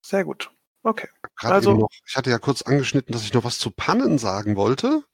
Sehr 0.04 0.24
gut. 0.24 0.50
Okay. 0.82 1.08
also, 1.36 1.74
noch, 1.74 1.88
ich 2.06 2.16
hatte 2.16 2.30
ja 2.30 2.38
kurz 2.38 2.62
angeschnitten, 2.62 3.12
dass 3.12 3.22
ich 3.22 3.34
noch 3.34 3.44
was 3.44 3.58
zu 3.58 3.70
Pannen 3.70 4.18
sagen 4.18 4.56
wollte. 4.56 5.04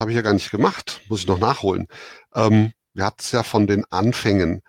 Habe 0.00 0.12
ich 0.12 0.16
ja 0.16 0.22
gar 0.22 0.32
nicht 0.32 0.50
gemacht. 0.50 1.02
Muss 1.08 1.20
ich 1.20 1.26
noch 1.26 1.38
nachholen. 1.38 1.88
Ähm, 2.34 2.72
wir 2.94 3.04
hatten 3.04 3.20
es 3.20 3.32
ja 3.32 3.42
von 3.42 3.66
den 3.66 3.84
Anfängen. 3.90 4.62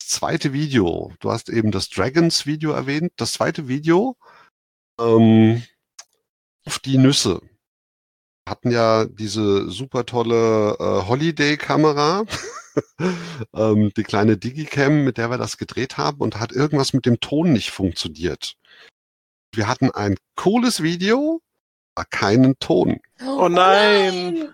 Das 0.00 0.08
zweite 0.08 0.52
Video, 0.52 1.12
du 1.20 1.30
hast 1.30 1.48
eben 1.48 1.70
das 1.70 1.88
Dragons 1.88 2.46
Video 2.46 2.72
erwähnt. 2.72 3.12
Das 3.16 3.34
zweite 3.34 3.68
Video 3.68 4.16
ähm, 4.98 5.62
auf 6.64 6.80
die 6.80 6.98
Nüsse. 6.98 7.40
Wir 8.44 8.50
hatten 8.50 8.70
ja 8.72 9.04
diese 9.04 9.70
super 9.70 10.04
tolle 10.04 10.76
äh, 10.80 11.08
Holiday-Kamera. 11.08 12.24
ähm, 13.54 13.92
die 13.96 14.02
kleine 14.02 14.36
Digicam, 14.36 15.04
mit 15.04 15.16
der 15.16 15.30
wir 15.30 15.38
das 15.38 15.58
gedreht 15.58 15.96
haben 15.96 16.18
und 16.18 16.40
hat 16.40 16.52
irgendwas 16.52 16.92
mit 16.92 17.06
dem 17.06 17.20
Ton 17.20 17.52
nicht 17.52 17.70
funktioniert. 17.70 18.54
Wir 19.54 19.68
hatten 19.68 19.90
ein 19.90 20.16
cooles 20.34 20.82
Video, 20.82 21.40
aber 21.94 22.06
keinen 22.06 22.58
Ton. 22.58 23.00
Oh 23.24 23.48
nein! 23.48 24.48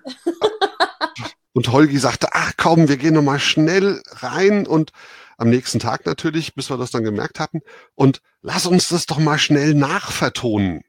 und 1.54 1.72
Holgi 1.72 1.98
sagte, 1.98 2.28
ach 2.32 2.52
komm, 2.56 2.88
wir 2.88 2.96
gehen 2.98 3.14
nochmal 3.14 3.38
schnell 3.38 4.02
rein 4.06 4.66
und 4.66 4.90
am 5.38 5.48
nächsten 5.48 5.78
Tag 5.78 6.04
natürlich, 6.04 6.54
bis 6.54 6.68
wir 6.68 6.76
das 6.76 6.90
dann 6.90 7.04
gemerkt 7.04 7.38
hatten, 7.38 7.60
und 7.94 8.20
lass 8.42 8.66
uns 8.66 8.88
das 8.88 9.06
doch 9.06 9.18
mal 9.18 9.38
schnell 9.38 9.74
nachvertonen. 9.74 10.82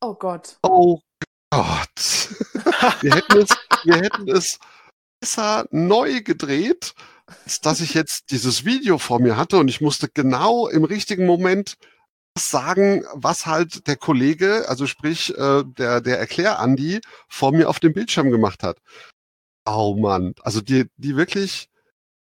Oh 0.00 0.14
Gott. 0.14 0.58
Oh 0.62 1.00
Gott. 1.52 2.30
wir 3.02 3.14
hätten 3.14 3.36
es, 3.36 3.50
wir 3.84 3.96
hätten 3.96 4.26
es 4.30 4.58
besser 5.20 5.66
neu 5.70 6.22
gedreht, 6.22 6.94
als 7.26 7.60
dass 7.60 7.80
ich 7.80 7.92
jetzt 7.92 8.30
dieses 8.30 8.64
Video 8.64 8.96
vor 8.96 9.20
mir 9.20 9.36
hatte 9.36 9.58
und 9.58 9.68
ich 9.68 9.82
musste 9.82 10.08
genau 10.08 10.66
im 10.68 10.84
richtigen 10.84 11.26
Moment 11.26 11.76
sagen, 12.38 13.04
was 13.12 13.44
halt 13.44 13.86
der 13.86 13.96
Kollege, 13.96 14.64
also 14.66 14.86
sprich 14.86 15.36
äh, 15.36 15.62
der 15.64 16.00
der 16.00 16.18
Erklär-Andi 16.18 17.00
vor 17.28 17.52
mir 17.52 17.68
auf 17.68 17.80
dem 17.80 17.92
Bildschirm 17.92 18.30
gemacht 18.30 18.62
hat. 18.62 18.78
Oh 19.66 19.94
Mann, 20.00 20.34
also 20.42 20.62
die 20.62 20.86
die 20.96 21.16
wirklich 21.16 21.68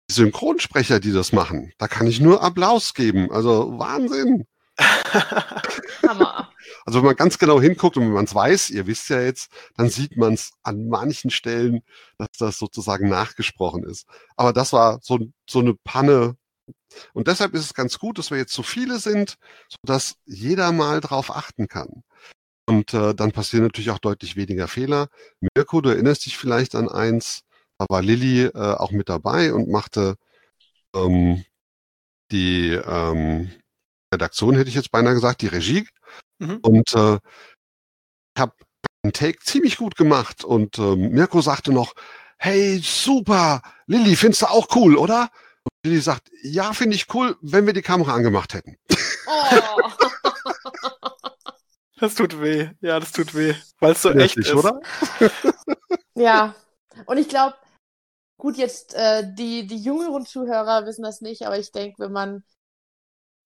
Synchronsprecher, 0.10 1.00
die 1.00 1.14
das 1.14 1.32
machen, 1.32 1.74
da 1.78 1.88
kann 1.88 2.08
ich 2.08 2.20
nur 2.20 2.42
Applaus 2.42 2.96
geben. 2.96 3.32
Also 3.32 3.78
Wahnsinn. 3.78 4.48
Hammer. 6.08 6.52
Also 6.86 7.00
wenn 7.00 7.06
man 7.06 7.16
ganz 7.16 7.38
genau 7.38 7.62
hinguckt 7.62 7.98
und 7.98 8.04
wenn 8.04 8.14
man 8.14 8.26
es 8.26 8.36
weiß, 8.36 8.70
ihr 8.72 8.88
wisst 8.88 9.10
ja 9.10 9.22
jetzt, 9.22 9.52
dann 9.78 9.90
sieht 9.90 10.18
man 10.18 10.34
es 10.34 10.52
an 10.64 10.88
manchen 10.88 11.30
Stellen, 11.30 11.82
dass 12.18 12.30
das 12.38 12.58
sozusagen 12.58 13.10
nachgesprochen 13.10 13.84
ist. 13.84 14.08
Aber 14.36 14.54
das 14.54 14.74
war 14.74 15.00
so, 15.02 15.20
so 15.50 15.60
eine 15.60 15.76
Panne. 15.76 16.36
Und 17.14 17.28
deshalb 17.28 17.54
ist 17.54 17.66
es 17.66 17.74
ganz 17.74 18.00
gut, 18.00 18.18
dass 18.18 18.32
wir 18.32 18.38
jetzt 18.38 18.54
so 18.54 18.64
viele 18.64 19.00
sind, 19.00 19.38
sodass 19.70 20.16
jeder 20.26 20.72
mal 20.72 21.02
drauf 21.02 21.36
achten 21.36 21.68
kann. 21.68 22.04
Und 22.68 22.94
äh, 22.94 23.14
dann 23.14 23.32
passieren 23.32 23.64
natürlich 23.64 23.92
auch 23.92 24.00
deutlich 24.00 24.36
weniger 24.36 24.68
Fehler. 24.68 25.08
Mirko, 25.56 25.82
du 25.82 25.90
erinnerst 25.90 26.26
dich 26.26 26.38
vielleicht 26.38 26.76
an 26.76 26.90
eins, 26.90 27.44
da 27.78 27.86
war 27.90 28.02
Lilly 28.02 28.46
äh, 28.46 28.52
auch 28.54 28.92
mit 28.92 29.10
dabei 29.10 29.54
und 29.54 29.70
machte 29.70 30.16
ähm, 30.96 31.44
die 32.32 32.70
ähm, 32.72 33.52
Redaktion, 34.14 34.56
hätte 34.56 34.70
ich 34.70 34.76
jetzt 34.76 34.92
beinahe 34.92 35.14
gesagt, 35.14 35.42
die 35.42 35.48
Regie. 35.48 35.88
Mhm. 36.40 36.60
Und 36.62 36.94
äh, 36.94 37.16
ich 37.16 38.42
habe 38.42 38.54
einen 39.04 39.14
Take 39.14 39.40
ziemlich 39.40 39.78
gut 39.78 39.96
gemacht 39.96 40.44
und 40.44 40.78
äh, 40.78 40.96
Mirko 40.96 41.42
sagte 41.42 41.72
noch, 41.72 41.94
hey, 42.38 42.80
super, 42.84 43.62
Lilly, 43.88 44.16
findest 44.16 44.44
du 44.44 44.46
auch 44.48 44.68
cool, 44.76 44.96
oder? 44.96 45.30
Und 45.64 45.72
Lilly 45.86 46.02
sagt, 46.02 46.30
ja, 46.44 46.74
finde 46.74 46.96
ich 46.96 47.14
cool, 47.14 47.38
wenn 47.42 47.66
wir 47.66 47.74
die 47.74 47.82
Kamera 47.82 48.14
angemacht 48.14 48.54
hätten. 48.54 48.78
Oh. 49.28 49.82
Das 52.02 52.16
tut 52.16 52.42
weh. 52.42 52.70
Ja, 52.82 53.00
das 53.00 53.12
tut 53.12 53.36
weh. 53.36 53.54
Weil 53.80 53.92
es 53.92 54.02
so 54.02 54.10
echt 54.10 54.36
ist. 54.36 54.54
oder? 54.56 54.82
ja. 56.16 56.56
Und 57.06 57.18
ich 57.18 57.30
glaube, 57.30 57.56
gut, 58.38 58.58
jetzt 58.58 58.96
äh, 58.96 59.24
die, 59.36 59.68
die 59.68 59.78
jüngeren 59.78 60.26
Zuhörer 60.26 60.88
wissen 60.88 61.04
das 61.04 61.22
nicht, 61.22 61.46
aber 61.46 61.60
ich 61.60 61.72
denke, 61.72 62.00
wenn 62.00 62.12
man 62.12 62.44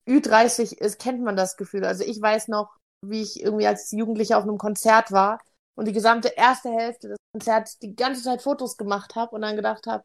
Ü30 0.07 0.77
ist, 0.77 0.99
kennt 0.99 1.21
man 1.21 1.35
das 1.35 1.57
Gefühl. 1.57 1.85
Also 1.85 2.03
ich 2.03 2.21
weiß 2.21 2.47
noch, 2.47 2.75
wie 3.01 3.21
ich 3.21 3.41
irgendwie 3.41 3.67
als 3.67 3.91
Jugendlicher 3.91 4.37
auf 4.37 4.43
einem 4.43 4.57
Konzert 4.57 5.11
war 5.11 5.39
und 5.75 5.87
die 5.87 5.93
gesamte 5.93 6.29
erste 6.29 6.69
Hälfte 6.69 7.09
des 7.09 7.17
Konzerts 7.33 7.79
die 7.79 7.95
ganze 7.95 8.23
Zeit 8.23 8.41
Fotos 8.41 8.77
gemacht 8.77 9.15
habe 9.15 9.35
und 9.35 9.41
dann 9.41 9.55
gedacht 9.55 9.87
habe, 9.87 10.03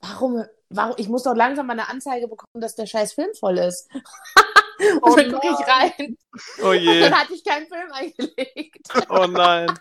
warum, 0.00 0.44
warum, 0.68 0.94
ich 0.98 1.08
muss 1.08 1.22
doch 1.22 1.34
langsam 1.34 1.66
mal 1.66 1.74
eine 1.74 1.88
Anzeige 1.88 2.28
bekommen, 2.28 2.60
dass 2.60 2.74
der 2.74 2.86
scheiß 2.86 3.14
Film 3.14 3.30
voll 3.38 3.58
ist. 3.58 3.88
und 3.94 5.02
oh 5.02 5.16
dann 5.16 5.32
gucke 5.32 5.48
ich 5.48 5.66
rein. 5.66 6.16
Oh 6.62 6.72
je. 6.72 6.96
Und 6.96 7.10
dann 7.10 7.20
hatte 7.20 7.34
ich 7.34 7.44
keinen 7.44 7.66
Film 7.66 7.92
eingelegt. 7.92 8.88
Oh 9.08 9.26
nein. 9.26 9.72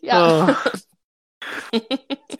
ja. 0.00 0.56
Oh. 0.64 1.78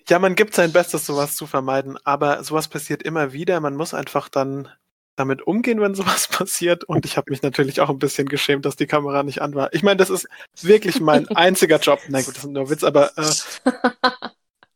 Ja, 0.09 0.19
man 0.19 0.35
gibt 0.35 0.55
sein 0.55 0.73
Bestes, 0.73 1.07
sowas 1.07 1.37
zu 1.37 1.47
vermeiden, 1.47 1.99
aber 2.05 2.45
sowas 2.45 2.69
passiert 2.69 3.03
immer 3.03 3.33
wieder. 3.33 3.61
Man 3.61 3.77
muss 3.77 3.95
einfach 3.95 4.29
dann 4.29 4.69
damit 5.17 5.43
umgehen, 5.43 5.81
wenn 5.81 5.95
sowas 5.95 6.29
passiert. 6.31 6.85
Und 6.85 7.05
ich 7.05 7.17
habe 7.17 7.31
mich 7.31 7.43
natürlich 7.43 7.81
auch 7.81 7.91
ein 7.91 7.99
bisschen 7.99 8.29
geschämt, 8.29 8.65
dass 8.65 8.77
die 8.77 8.87
Kamera 8.87 9.23
nicht 9.23 9.43
an 9.43 9.55
war. 9.55 9.73
Ich 9.73 9.83
meine, 9.83 9.97
das 9.97 10.11
ist 10.11 10.29
wirklich 10.61 11.01
mein 11.01 11.29
einziger 11.37 11.79
Job. 11.79 12.01
Na 12.09 12.21
gut, 12.23 12.37
das 12.37 12.45
ist 12.45 12.51
nur 12.51 12.71
Witz, 12.71 12.85
aber 12.85 13.17
äh, 13.17 13.23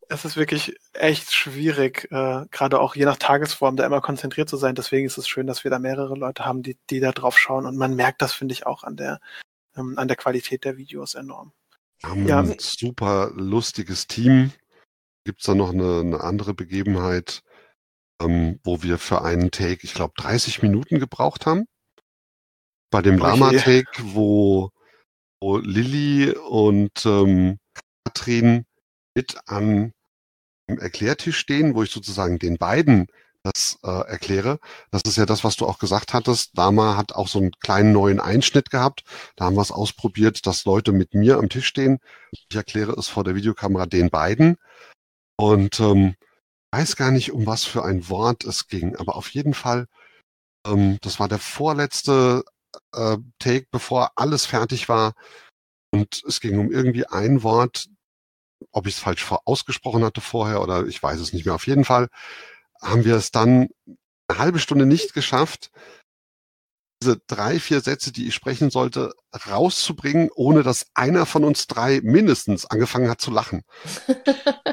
es 0.09 0.25
ist 0.25 0.37
wirklich 0.37 0.77
echt 0.93 1.33
schwierig, 1.35 2.09
äh, 2.11 2.45
gerade 2.51 2.81
auch 2.81 2.95
je 2.95 3.05
nach 3.05 3.17
Tagesform, 3.17 3.77
da 3.77 3.85
immer 3.85 4.01
konzentriert 4.01 4.49
zu 4.49 4.57
sein. 4.57 4.75
Deswegen 4.75 5.07
ist 5.07 5.19
es 5.19 5.29
schön, 5.29 5.47
dass 5.47 5.65
wir 5.65 5.71
da 5.71 5.79
mehrere 5.79 6.15
Leute 6.15 6.45
haben, 6.45 6.63
die, 6.63 6.77
die 6.91 7.01
da 7.01 7.13
drauf 7.13 7.39
schauen. 7.39 7.67
Und 7.67 7.77
man 7.77 7.97
merkt 7.97 8.23
das, 8.23 8.33
finde 8.33 8.53
ich, 8.53 8.67
auch 8.67 8.85
an 8.85 8.97
der, 8.97 9.21
ähm, 9.77 9.99
an 9.99 10.09
der 10.09 10.17
Qualität 10.17 10.65
der 10.65 10.77
Videos 10.77 11.15
enorm. 11.15 11.53
Wir 12.03 12.11
haben 12.11 12.27
ja. 12.27 12.39
ein 12.41 12.57
super 12.59 13.33
lustiges 13.35 14.07
Team. 14.07 14.53
gibt's 15.25 15.45
da 15.45 15.55
noch 15.55 15.73
eine, 15.73 16.01
eine 16.01 16.21
andere 16.21 16.55
Begebenheit, 16.55 17.43
ähm, 18.23 18.61
wo 18.65 18.83
wir 18.83 18.99
für 18.99 19.23
einen 19.23 19.51
Take, 19.51 19.81
ich 19.83 19.95
glaube, 19.95 20.15
30 20.17 20.63
Minuten 20.63 20.99
gebraucht 20.99 21.47
haben. 21.47 21.67
Bei 22.91 23.03
dem. 23.03 23.19
Lama-Take, 23.19 23.91
wo, 24.03 24.71
wo 25.41 25.59
Lilly 25.59 26.31
und 26.31 27.05
ähm, 27.05 27.59
Katrin 28.05 28.65
mit 29.15 29.37
an 29.47 29.93
dem 30.69 30.79
Erklärtisch 30.79 31.39
stehen, 31.39 31.75
wo 31.75 31.83
ich 31.83 31.91
sozusagen 31.91 32.39
den 32.39 32.59
beiden 32.59 33.07
das 33.45 33.79
äh, 33.85 34.09
erkläre. 34.09 34.59
Das 34.91 35.03
ist 35.07 35.17
ja 35.17 35.27
das, 35.27 35.45
was 35.45 35.57
du 35.57 35.67
auch 35.67 35.79
gesagt 35.79 36.13
hattest. 36.13 36.59
Dama 36.59 36.97
hat 36.97 37.13
auch 37.13 37.29
so 37.29 37.39
einen 37.39 37.53
kleinen 37.61 37.93
neuen 37.93 38.19
Einschnitt 38.19 38.71
gehabt. 38.71 39.05
Da 39.37 39.45
haben 39.45 39.57
wir 39.57 39.63
es 39.63 39.71
ausprobiert, 39.71 40.47
dass 40.47 40.65
Leute 40.65 40.93
mit 40.93 41.15
mir 41.15 41.39
am 41.39 41.49
Tisch 41.49 41.67
stehen. 41.67 42.01
Ich 42.33 42.57
erkläre 42.57 42.93
es 42.93 43.09
vor 43.09 43.23
der 43.23 43.37
Videokamera 43.37 43.87
den 43.87 44.11
beiden. 44.11 44.57
Und 45.37 45.79
ähm, 45.81 46.17
weiß 46.77 46.97
gar 46.97 47.11
nicht, 47.11 47.33
um 47.33 47.47
was 47.47 47.65
für 47.65 47.85
ein 47.85 48.09
Wort 48.11 48.45
es 48.45 48.69
ging, 48.69 48.97
aber 48.97 49.17
auf 49.17 49.31
jeden 49.31 49.55
Fall, 49.55 49.87
ähm, 50.67 50.99
das 51.01 51.19
war 51.19 51.29
der 51.29 51.39
vorletzte 51.39 52.45
äh, 52.93 53.17
Take, 53.39 53.67
bevor 53.71 54.13
alles 54.17 54.45
fertig 54.45 54.89
war. 54.89 55.15
Und 55.91 56.23
es 56.27 56.41
ging 56.41 56.59
um 56.59 56.71
irgendwie 56.71 57.07
ein 57.07 57.43
Wort, 57.43 57.89
ob 58.73 58.87
ich 58.87 58.97
es 58.97 59.01
falsch 59.01 59.27
ausgesprochen 59.47 60.05
hatte 60.05 60.21
vorher 60.21 60.61
oder 60.61 60.87
ich 60.87 61.03
weiß 61.03 61.19
es 61.21 61.33
nicht 61.33 61.47
mehr. 61.47 61.55
Auf 61.55 61.67
jeden 61.67 61.87
Fall 61.87 62.09
haben 62.83 63.07
wir 63.07 63.17
es 63.17 63.31
dann 63.31 63.69
eine 64.29 64.39
halbe 64.39 64.59
Stunde 64.59 64.85
nicht 64.85 65.15
geschafft, 65.15 65.71
diese 67.07 67.21
drei, 67.29 67.61
vier 67.61 67.81
Sätze, 67.81 68.13
die 68.13 68.27
ich 68.27 68.35
sprechen 68.35 68.71
sollte, 68.71 69.15
rauszubringen, 69.49 70.29
ohne 70.35 70.65
dass 70.65 70.87
einer 70.95 71.25
von 71.25 71.45
uns 71.45 71.69
drei 71.69 72.01
mindestens 72.03 72.67
angefangen 72.67 73.09
hat 73.09 73.21
zu 73.21 73.31
lachen. 73.31 73.63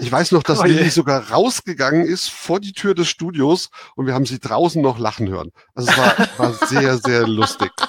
Ich 0.02 0.12
weiß 0.12 0.34
noch, 0.34 0.44
dass 0.44 0.60
Oh. 0.60 0.64
Lilly 0.64 0.90
sogar 0.90 1.32
rausgegangen 1.32 2.06
ist 2.06 2.30
vor 2.30 2.60
die 2.60 2.74
Tür 2.74 2.94
des 2.94 3.08
Studios 3.08 3.70
und 3.96 4.06
wir 4.06 4.14
haben 4.14 4.26
sie 4.26 4.40
draußen 4.40 4.82
noch 4.82 5.00
lachen 5.00 5.30
hören. 5.30 5.52
Also 5.76 5.92
es 5.92 5.98
war, 5.98 6.18
war 6.38 6.54
sehr, 6.68 6.98
sehr 6.98 7.28
lustig. 7.28 7.72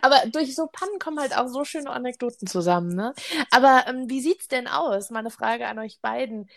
Aber 0.00 0.22
durch 0.30 0.54
so 0.54 0.68
Pannen 0.72 0.98
kommen 0.98 1.20
halt 1.20 1.36
auch 1.36 1.48
so 1.48 1.64
schöne 1.64 1.90
Anekdoten 1.90 2.46
zusammen, 2.46 2.94
ne? 2.94 3.12
Aber 3.50 3.84
ähm, 3.88 4.08
wie 4.08 4.20
sieht's 4.20 4.48
denn 4.48 4.68
aus? 4.68 5.10
Mal 5.10 5.20
eine 5.20 5.30
Frage 5.30 5.66
an 5.66 5.78
euch 5.78 6.00
beiden. 6.00 6.48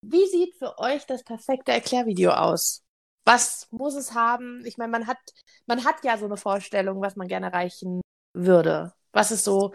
Wie 0.00 0.26
sieht 0.26 0.54
für 0.56 0.78
euch 0.78 1.06
das 1.06 1.22
perfekte 1.22 1.72
Erklärvideo 1.72 2.32
aus? 2.32 2.82
Was 3.28 3.68
muss 3.70 3.94
es 3.94 4.14
haben? 4.14 4.64
Ich 4.64 4.78
meine, 4.78 4.90
man 4.90 5.06
hat, 5.06 5.18
man 5.66 5.84
hat 5.84 6.02
ja 6.02 6.16
so 6.16 6.24
eine 6.24 6.38
Vorstellung, 6.38 7.02
was 7.02 7.14
man 7.14 7.28
gerne 7.28 7.48
erreichen 7.48 8.00
würde. 8.32 8.94
Was 9.12 9.30
ist 9.30 9.44
so, 9.44 9.74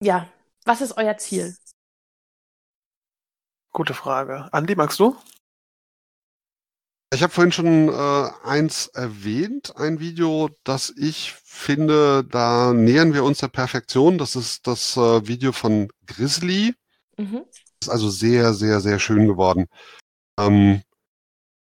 ja, 0.00 0.28
was 0.64 0.80
ist 0.80 0.96
euer 0.96 1.16
Ziel? 1.16 1.56
Gute 3.72 3.92
Frage. 3.92 4.48
Andi, 4.52 4.76
magst 4.76 5.00
du? 5.00 5.16
Ich 7.12 7.24
habe 7.24 7.32
vorhin 7.32 7.50
schon 7.50 7.88
äh, 7.88 8.30
eins 8.44 8.86
erwähnt, 8.86 9.76
ein 9.76 9.98
Video, 9.98 10.48
das 10.62 10.94
ich 10.96 11.32
finde, 11.32 12.22
da 12.22 12.72
nähern 12.72 13.14
wir 13.14 13.24
uns 13.24 13.38
der 13.38 13.48
Perfektion. 13.48 14.16
Das 14.16 14.36
ist 14.36 14.64
das 14.68 14.96
äh, 14.96 15.26
Video 15.26 15.50
von 15.50 15.88
Grizzly. 16.06 16.76
Mhm. 17.16 17.46
ist 17.82 17.88
also 17.88 18.08
sehr, 18.08 18.54
sehr, 18.54 18.80
sehr 18.80 19.00
schön 19.00 19.26
geworden. 19.26 19.66
Ähm, 20.38 20.84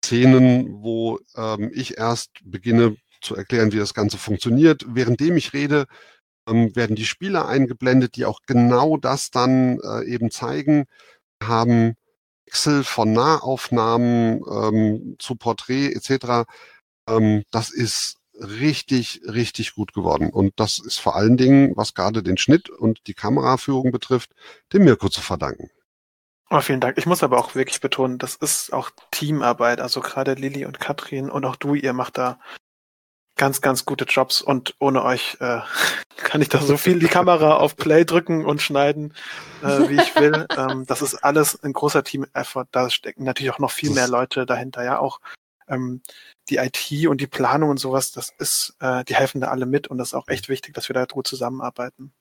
Szenen, 0.05 0.83
wo 0.83 1.19
ähm, 1.35 1.71
ich 1.73 1.97
erst 1.97 2.31
beginne 2.43 2.95
zu 3.21 3.35
erklären, 3.35 3.71
wie 3.71 3.77
das 3.77 3.93
Ganze 3.93 4.17
funktioniert. 4.17 4.85
Währenddem 4.87 5.37
ich 5.37 5.53
rede, 5.53 5.87
ähm, 6.47 6.75
werden 6.75 6.95
die 6.95 7.05
Spieler 7.05 7.47
eingeblendet, 7.47 8.15
die 8.15 8.25
auch 8.25 8.41
genau 8.45 8.97
das 8.97 9.31
dann 9.31 9.79
äh, 9.79 10.05
eben 10.05 10.31
zeigen. 10.31 10.85
Wir 11.39 11.47
haben 11.47 11.95
Wechsel 12.45 12.83
von 12.83 13.13
Nahaufnahmen 13.13 14.41
ähm, 14.49 15.15
zu 15.19 15.35
Porträt 15.35 15.93
etc. 15.93 16.47
Ähm, 17.09 17.43
das 17.51 17.71
ist 17.71 18.17
richtig, 18.35 19.21
richtig 19.27 19.73
gut 19.73 19.93
geworden. 19.93 20.29
Und 20.29 20.53
das 20.57 20.79
ist 20.79 20.99
vor 20.99 21.15
allen 21.15 21.37
Dingen, 21.37 21.75
was 21.75 21.93
gerade 21.93 22.21
den 22.21 22.37
Schnitt 22.37 22.69
und 22.69 23.07
die 23.07 23.13
Kameraführung 23.13 23.91
betrifft, 23.91 24.31
dem 24.73 24.83
Mirko 24.83 25.09
zu 25.09 25.21
verdanken. 25.21 25.69
Oh, 26.51 26.61
vielen 26.61 26.79
Dank. 26.79 26.97
Ich 26.97 27.07
muss 27.07 27.23
aber 27.23 27.39
auch 27.39 27.55
wirklich 27.55 27.81
betonen, 27.81 28.19
das 28.19 28.35
ist 28.35 28.71
auch 28.71 28.91
Teamarbeit. 29.11 29.81
Also 29.81 29.99
gerade 30.01 30.35
Lilly 30.35 30.65
und 30.65 30.79
Katrin 30.79 31.29
und 31.29 31.43
auch 31.45 31.55
du, 31.55 31.73
ihr 31.73 31.93
macht 31.93 32.17
da 32.17 32.39
ganz, 33.35 33.61
ganz 33.61 33.83
gute 33.85 34.05
Jobs 34.05 34.41
und 34.41 34.75
ohne 34.79 35.03
euch 35.03 35.37
äh, 35.39 35.59
kann 36.17 36.41
ich 36.41 36.49
da 36.49 36.59
so 36.59 36.77
viel 36.77 36.99
die 36.99 37.07
Kamera 37.07 37.57
auf 37.57 37.75
Play 37.75 38.05
drücken 38.05 38.45
und 38.45 38.61
schneiden, 38.61 39.13
äh, 39.63 39.89
wie 39.89 39.95
ich 39.95 40.15
will. 40.15 40.45
ähm, 40.57 40.85
das 40.85 41.01
ist 41.01 41.15
alles 41.15 41.61
ein 41.63 41.73
großer 41.73 42.03
Team-Effort. 42.03 42.67
Da 42.71 42.89
stecken 42.89 43.23
natürlich 43.23 43.51
auch 43.51 43.59
noch 43.59 43.71
viel 43.71 43.89
mehr 43.91 44.07
Leute 44.07 44.45
dahinter. 44.45 44.83
Ja, 44.83 44.99
auch 44.99 45.19
ähm, 45.67 46.01
die 46.49 46.57
IT 46.57 47.07
und 47.07 47.21
die 47.21 47.27
Planung 47.27 47.71
und 47.71 47.79
sowas, 47.79 48.11
das 48.11 48.31
ist, 48.37 48.75
äh, 48.79 49.03
die 49.03 49.15
helfen 49.15 49.41
da 49.41 49.47
alle 49.47 49.65
mit 49.65 49.87
und 49.87 49.97
das 49.97 50.09
ist 50.09 50.13
auch 50.13 50.27
echt 50.27 50.47
wichtig, 50.47 50.75
dass 50.75 50.89
wir 50.89 50.93
da 50.93 51.05
gut 51.05 51.27
zusammenarbeiten. 51.27 52.13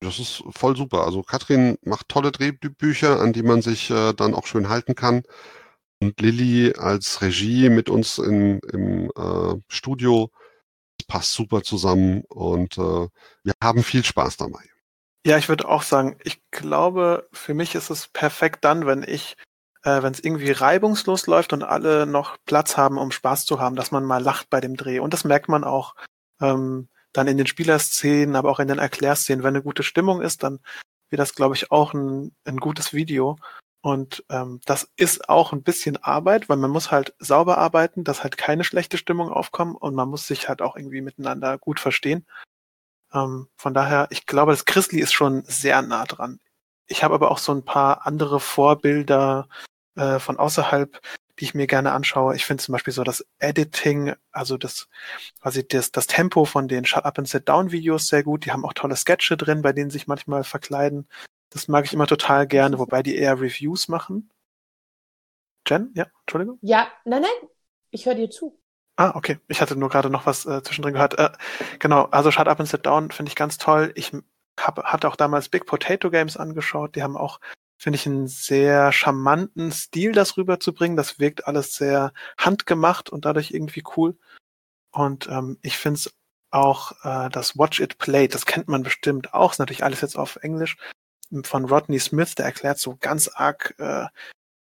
Das 0.00 0.18
ist 0.18 0.42
voll 0.50 0.76
super. 0.76 1.04
Also 1.04 1.22
Katrin 1.22 1.76
macht 1.82 2.08
tolle 2.08 2.32
Drehbücher, 2.32 3.20
an 3.20 3.32
die 3.32 3.42
man 3.42 3.62
sich 3.62 3.90
äh, 3.90 4.12
dann 4.14 4.34
auch 4.34 4.46
schön 4.46 4.68
halten 4.68 4.94
kann. 4.94 5.22
Und 6.00 6.20
Lilly 6.20 6.74
als 6.78 7.20
Regie 7.20 7.68
mit 7.68 7.90
uns 7.90 8.18
im, 8.18 8.60
im 8.72 9.10
äh, 9.10 9.60
Studio 9.68 10.30
das 11.00 11.06
passt 11.06 11.32
super 11.32 11.62
zusammen 11.62 12.24
und 12.28 12.76
äh, 12.76 13.08
wir 13.42 13.52
haben 13.62 13.82
viel 13.82 14.04
Spaß 14.04 14.36
dabei. 14.36 14.62
Ja, 15.26 15.36
ich 15.38 15.48
würde 15.48 15.68
auch 15.68 15.82
sagen, 15.82 16.18
ich 16.24 16.42
glaube, 16.50 17.28
für 17.32 17.54
mich 17.54 17.74
ist 17.74 17.90
es 17.90 18.08
perfekt 18.08 18.64
dann, 18.64 18.86
wenn 18.86 19.02
ich, 19.02 19.36
äh, 19.82 20.02
wenn 20.02 20.12
es 20.12 20.20
irgendwie 20.20 20.50
reibungslos 20.50 21.26
läuft 21.26 21.52
und 21.52 21.62
alle 21.62 22.06
noch 22.06 22.36
Platz 22.46 22.76
haben, 22.76 22.98
um 22.98 23.10
Spaß 23.10 23.44
zu 23.44 23.60
haben, 23.60 23.76
dass 23.76 23.90
man 23.90 24.04
mal 24.04 24.22
lacht 24.22 24.50
bei 24.50 24.60
dem 24.60 24.76
Dreh. 24.76 24.98
Und 24.98 25.12
das 25.12 25.24
merkt 25.24 25.48
man 25.48 25.64
auch 25.64 25.94
ähm, 26.40 26.88
dann 27.12 27.28
in 27.28 27.36
den 27.36 27.46
Spielerszenen, 27.46 28.36
aber 28.36 28.50
auch 28.50 28.60
in 28.60 28.68
den 28.68 28.78
Erklärszenen. 28.78 29.42
Wenn 29.42 29.54
eine 29.54 29.62
gute 29.62 29.82
Stimmung 29.82 30.20
ist, 30.20 30.42
dann 30.42 30.60
wird 31.10 31.20
das, 31.20 31.34
glaube 31.34 31.54
ich, 31.54 31.70
auch 31.70 31.92
ein, 31.94 32.34
ein 32.44 32.58
gutes 32.58 32.92
Video. 32.92 33.36
Und 33.82 34.24
ähm, 34.28 34.60
das 34.66 34.90
ist 34.96 35.28
auch 35.28 35.52
ein 35.52 35.62
bisschen 35.62 35.96
Arbeit, 35.96 36.48
weil 36.48 36.58
man 36.58 36.70
muss 36.70 36.90
halt 36.90 37.14
sauber 37.18 37.58
arbeiten, 37.58 38.04
dass 38.04 38.22
halt 38.22 38.36
keine 38.36 38.62
schlechte 38.64 38.98
Stimmung 38.98 39.30
aufkommt 39.30 39.80
und 39.80 39.94
man 39.94 40.08
muss 40.08 40.26
sich 40.26 40.48
halt 40.48 40.60
auch 40.60 40.76
irgendwie 40.76 41.00
miteinander 41.00 41.56
gut 41.56 41.80
verstehen. 41.80 42.26
Ähm, 43.12 43.48
von 43.56 43.74
daher, 43.74 44.08
ich 44.10 44.26
glaube, 44.26 44.52
das 44.52 44.66
Grizzly 44.66 45.00
ist 45.00 45.12
schon 45.12 45.44
sehr 45.46 45.80
nah 45.82 46.04
dran. 46.04 46.40
Ich 46.86 47.02
habe 47.04 47.14
aber 47.14 47.30
auch 47.30 47.38
so 47.38 47.52
ein 47.52 47.64
paar 47.64 48.06
andere 48.06 48.38
Vorbilder 48.38 49.48
äh, 49.96 50.18
von 50.18 50.38
außerhalb, 50.38 51.00
die 51.40 51.44
ich 51.44 51.54
mir 51.54 51.66
gerne 51.66 51.92
anschaue. 51.92 52.36
Ich 52.36 52.44
finde 52.44 52.62
zum 52.62 52.72
Beispiel 52.72 52.92
so 52.92 53.02
das 53.02 53.26
Editing, 53.38 54.14
also 54.30 54.58
das, 54.58 54.88
quasi 55.40 55.66
das, 55.66 55.90
das 55.90 56.06
Tempo 56.06 56.44
von 56.44 56.68
den 56.68 56.84
Shut 56.84 57.04
Up 57.04 57.18
and 57.18 57.28
Sit 57.28 57.48
Down 57.48 57.72
Videos 57.72 58.08
sehr 58.08 58.22
gut. 58.22 58.44
Die 58.44 58.52
haben 58.52 58.64
auch 58.64 58.74
tolle 58.74 58.96
Sketche 58.96 59.36
drin, 59.36 59.62
bei 59.62 59.72
denen 59.72 59.90
sich 59.90 60.06
manchmal 60.06 60.44
verkleiden. 60.44 61.08
Das 61.48 61.66
mag 61.66 61.86
ich 61.86 61.94
immer 61.94 62.06
total 62.06 62.46
gerne, 62.46 62.78
wobei 62.78 63.02
die 63.02 63.16
eher 63.16 63.40
Reviews 63.40 63.88
machen. 63.88 64.30
Jen, 65.66 65.92
ja, 65.94 66.06
Entschuldigung. 66.20 66.58
Ja, 66.62 66.88
nein, 67.04 67.22
nein, 67.22 67.48
ich 67.90 68.06
höre 68.06 68.14
dir 68.14 68.30
zu. 68.30 68.60
Ah, 68.96 69.12
okay. 69.14 69.38
Ich 69.48 69.62
hatte 69.62 69.76
nur 69.76 69.88
gerade 69.88 70.10
noch 70.10 70.26
was 70.26 70.44
äh, 70.44 70.62
zwischendrin 70.62 70.92
gehört. 70.92 71.18
Äh, 71.18 71.30
genau, 71.78 72.04
also 72.04 72.30
Shut 72.30 72.48
Up 72.48 72.60
and 72.60 72.68
Sit 72.68 72.84
Down 72.84 73.10
finde 73.10 73.30
ich 73.30 73.36
ganz 73.36 73.56
toll. 73.56 73.92
Ich 73.94 74.12
hab, 74.58 74.82
hatte 74.84 75.08
auch 75.08 75.16
damals 75.16 75.48
Big 75.48 75.64
Potato 75.64 76.10
Games 76.10 76.36
angeschaut. 76.36 76.96
Die 76.96 77.02
haben 77.02 77.16
auch, 77.16 77.40
finde 77.80 77.96
ich, 77.96 78.06
einen 78.06 78.28
sehr 78.28 78.92
charmanten 78.92 79.72
Stil, 79.72 80.12
das 80.12 80.36
rüberzubringen. 80.36 80.98
Das 80.98 81.18
wirkt 81.18 81.46
alles 81.46 81.74
sehr 81.74 82.12
handgemacht 82.36 83.08
und 83.08 83.24
dadurch 83.24 83.52
irgendwie 83.52 83.82
cool. 83.96 84.18
Und 84.90 85.28
ähm, 85.28 85.58
ich 85.62 85.78
finde 85.78 85.98
es 85.98 86.14
auch 86.50 86.92
äh, 87.04 87.30
das 87.30 87.56
Watch 87.56 87.80
It 87.80 87.96
Play, 87.96 88.28
das 88.28 88.44
kennt 88.44 88.68
man 88.68 88.82
bestimmt 88.82 89.32
auch. 89.32 89.52
Ist 89.52 89.60
natürlich 89.60 89.82
alles 89.82 90.02
jetzt 90.02 90.18
auf 90.18 90.36
Englisch. 90.36 90.76
Von 91.44 91.64
Rodney 91.64 91.98
Smith, 91.98 92.34
der 92.34 92.44
erklärt 92.44 92.78
so 92.78 92.98
ganz 93.00 93.28
arg 93.28 93.74
äh, 93.78 94.06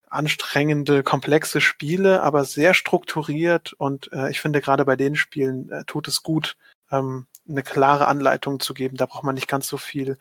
anstrengende, 0.10 1.04
komplexe 1.04 1.62
Spiele, 1.62 2.24
aber 2.24 2.46
sehr 2.46 2.74
strukturiert 2.74 3.74
und 3.74 4.12
äh, 4.14 4.30
ich 4.30 4.40
finde 4.40 4.62
gerade 4.62 4.86
bei 4.86 4.96
den 4.96 5.16
Spielen 5.16 5.70
äh, 5.70 5.84
tut 5.86 6.08
es 6.08 6.24
gut, 6.24 6.56
ähm, 6.92 7.28
eine 7.50 7.64
klare 7.64 8.08
Anleitung 8.08 8.60
zu 8.60 8.74
geben. 8.74 8.96
Da 8.98 9.06
braucht 9.08 9.24
man 9.24 9.36
nicht 9.36 9.48
ganz 9.48 9.68
so 9.68 9.78
viel 9.78 10.18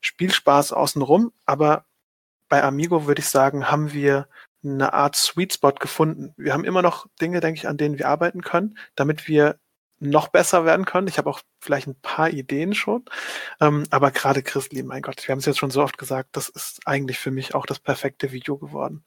Spielspaß 0.00 0.72
außenrum, 0.72 1.32
aber 1.46 1.84
bei 2.54 2.62
Amigo 2.62 3.08
würde 3.08 3.18
ich 3.18 3.28
sagen, 3.28 3.68
haben 3.68 3.92
wir 3.92 4.28
eine 4.62 4.92
Art 4.92 5.16
Sweet 5.16 5.54
Spot 5.54 5.72
gefunden. 5.72 6.34
Wir 6.36 6.52
haben 6.52 6.62
immer 6.62 6.82
noch 6.82 7.08
Dinge, 7.20 7.40
denke 7.40 7.58
ich, 7.58 7.66
an 7.66 7.76
denen 7.76 7.98
wir 7.98 8.06
arbeiten 8.06 8.42
können, 8.42 8.78
damit 8.94 9.26
wir 9.26 9.58
noch 9.98 10.28
besser 10.28 10.64
werden 10.64 10.84
können. 10.84 11.08
Ich 11.08 11.18
habe 11.18 11.28
auch 11.28 11.40
vielleicht 11.58 11.88
ein 11.88 12.00
paar 12.00 12.30
Ideen 12.30 12.72
schon. 12.72 13.06
Ähm, 13.60 13.88
aber 13.90 14.12
gerade 14.12 14.44
Grizzly, 14.44 14.84
mein 14.84 15.02
Gott, 15.02 15.26
wir 15.26 15.32
haben 15.32 15.40
es 15.40 15.46
jetzt 15.46 15.58
schon 15.58 15.72
so 15.72 15.82
oft 15.82 15.98
gesagt, 15.98 16.36
das 16.36 16.48
ist 16.48 16.78
eigentlich 16.86 17.18
für 17.18 17.32
mich 17.32 17.56
auch 17.56 17.66
das 17.66 17.80
perfekte 17.80 18.30
Video 18.30 18.56
geworden. 18.56 19.02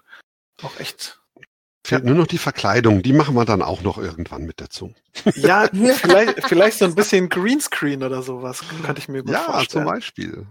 Auch 0.62 0.78
echt. 0.82 1.22
Fehlt 1.86 2.04
nur 2.04 2.16
noch 2.16 2.28
die 2.28 2.40
Verkleidung, 2.40 3.02
die 3.02 3.14
machen 3.14 3.34
wir 3.34 3.46
dann 3.46 3.62
auch 3.62 3.82
noch 3.82 3.98
irgendwann 3.98 4.44
mit 4.44 4.60
dazu. 4.60 4.94
Ja, 5.36 5.70
vielleicht, 5.72 6.50
vielleicht 6.50 6.80
so 6.80 6.84
ein 6.84 6.96
bisschen 6.96 7.30
Greenscreen 7.30 8.04
oder 8.04 8.24
sowas, 8.24 8.62
könnte 8.84 9.00
ich 9.00 9.08
mir 9.08 9.24
gut 9.24 9.32
Ja, 9.32 9.46
zum 9.46 9.54
vorstellen. 9.54 9.86
Beispiel. 9.86 10.48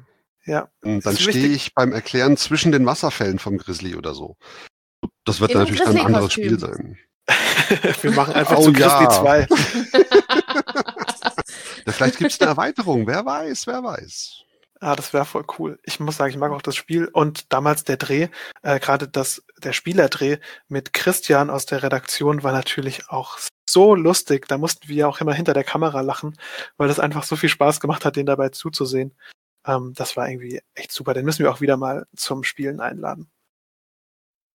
Ja. 0.47 0.69
Und 0.83 1.05
dann 1.05 1.17
stehe 1.17 1.49
ich 1.49 1.75
beim 1.75 1.93
Erklären 1.93 2.37
zwischen 2.37 2.73
den 2.73 2.87
Wasserfällen 2.87 3.39
vom 3.39 3.59
Grizzly 3.59 3.97
oder 3.97 4.15
so. 4.15 4.37
Das 5.25 5.41
wird 5.41 5.55
natürlich 5.55 5.83
dann 5.83 5.99
ein 5.99 6.07
anderes 6.07 6.33
Spiel 6.33 6.59
sein. 6.59 6.99
Wir 8.03 8.13
machen 8.13 8.35
einfach 8.35 8.59
oh, 8.59 8.63
zu 8.63 8.73
Grizzly 8.73 9.05
ja. 9.05 9.11
2. 9.11 9.49
ja, 11.87 11.93
vielleicht 11.93 12.19
gibt 12.19 12.31
es 12.31 12.41
eine 12.41 12.51
Erweiterung, 12.51 13.07
wer 13.07 13.27
weiß, 13.27 13.67
wer 13.67 13.83
weiß. 13.83 14.43
Ah, 14.81 14.95
das 14.95 15.13
wäre 15.13 15.25
voll 15.25 15.45
cool. 15.59 15.79
Ich 15.85 16.01
muss 16.01 16.19
sagen, 16.19 16.31
ich 16.31 16.39
mag 16.39 16.53
auch 16.53 16.63
das 16.63 16.77
Spiel 16.77 17.07
und 17.07 17.53
damals 17.53 17.85
der 17.85 17.97
Dreh, 17.97 18.29
äh, 18.63 18.79
gerade 18.79 19.09
das 19.09 19.43
der 19.59 19.73
Spielerdreh 19.73 20.39
mit 20.69 20.93
Christian 20.93 21.49
aus 21.49 21.65
der 21.65 21.83
Redaktion 21.83 22.43
war 22.43 22.53
natürlich 22.53 23.09
auch 23.09 23.39
so 23.69 23.95
lustig. 23.95 24.47
Da 24.49 24.59
mussten 24.59 24.89
wir 24.89 25.09
auch 25.09 25.21
immer 25.21 25.33
hinter 25.33 25.55
der 25.55 25.65
Kamera 25.65 26.03
lachen, 26.03 26.37
weil 26.77 26.89
das 26.89 27.01
einfach 27.01 27.25
so 27.25 27.37
viel 27.37 27.49
Spaß 27.49 27.81
gemacht 27.81 28.05
hat, 28.05 28.17
den 28.17 28.27
dabei 28.27 28.51
zuzusehen. 28.51 29.17
Ähm, 29.67 29.93
das 29.95 30.17
war 30.17 30.29
irgendwie 30.29 30.63
echt 30.75 30.93
super. 30.93 31.15
Den 31.15 31.25
müssen 31.25 31.43
wir 31.43 31.51
auch 31.51 31.61
wieder 31.61 31.77
mal 31.77 32.07
zum 32.15 32.45
Spielen 32.45 32.81
einladen. 32.81 33.31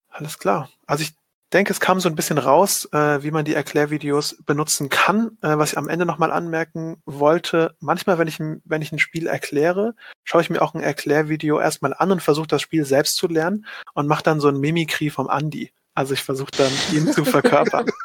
Alles 0.10 0.40
klar. 0.40 0.70
Also 0.88 1.04
ich 1.04 1.14
denke, 1.54 1.74
es 1.74 1.80
kam 1.80 2.00
so 2.00 2.08
ein 2.08 2.16
bisschen 2.16 2.38
raus, 2.38 2.88
äh, 2.94 3.24
wie 3.24 3.32
man 3.32 3.46
die 3.46 3.54
Erklärvideos 3.54 4.38
benutzen 4.46 4.90
kann. 4.90 5.38
Äh, 5.42 5.58
was 5.58 5.74
ich 5.74 5.78
am 5.78 5.90
Ende 5.90 6.06
nochmal 6.06 6.32
anmerken 6.32 7.02
wollte, 7.06 7.76
manchmal, 7.80 8.18
wenn 8.18 8.28
ich, 8.28 8.40
wenn 8.40 8.82
ich 8.82 8.92
ein 8.92 9.00
Spiel 9.00 9.28
erkläre, 9.28 9.96
schaue 10.24 10.42
ich 10.42 10.50
mir 10.50 10.62
auch 10.62 10.74
ein 10.74 10.82
Erklärvideo 10.82 11.60
erstmal 11.60 11.94
an 11.94 12.12
und 12.12 12.22
versuche 12.22 12.48
das 12.48 12.62
Spiel 12.62 12.86
selbst 12.86 13.18
zu 13.18 13.28
lernen 13.28 13.66
und 13.94 14.08
mache 14.08 14.24
dann 14.24 14.40
so 14.40 14.48
ein 14.48 14.60
Mimikry 14.60 15.10
vom 15.10 15.30
Andi. 15.30 15.72
Also 15.94 16.14
ich 16.14 16.24
versuche 16.24 16.52
dann, 16.58 16.72
ihn 16.94 17.12
zu 17.12 17.26
verkörpern. 17.26 17.88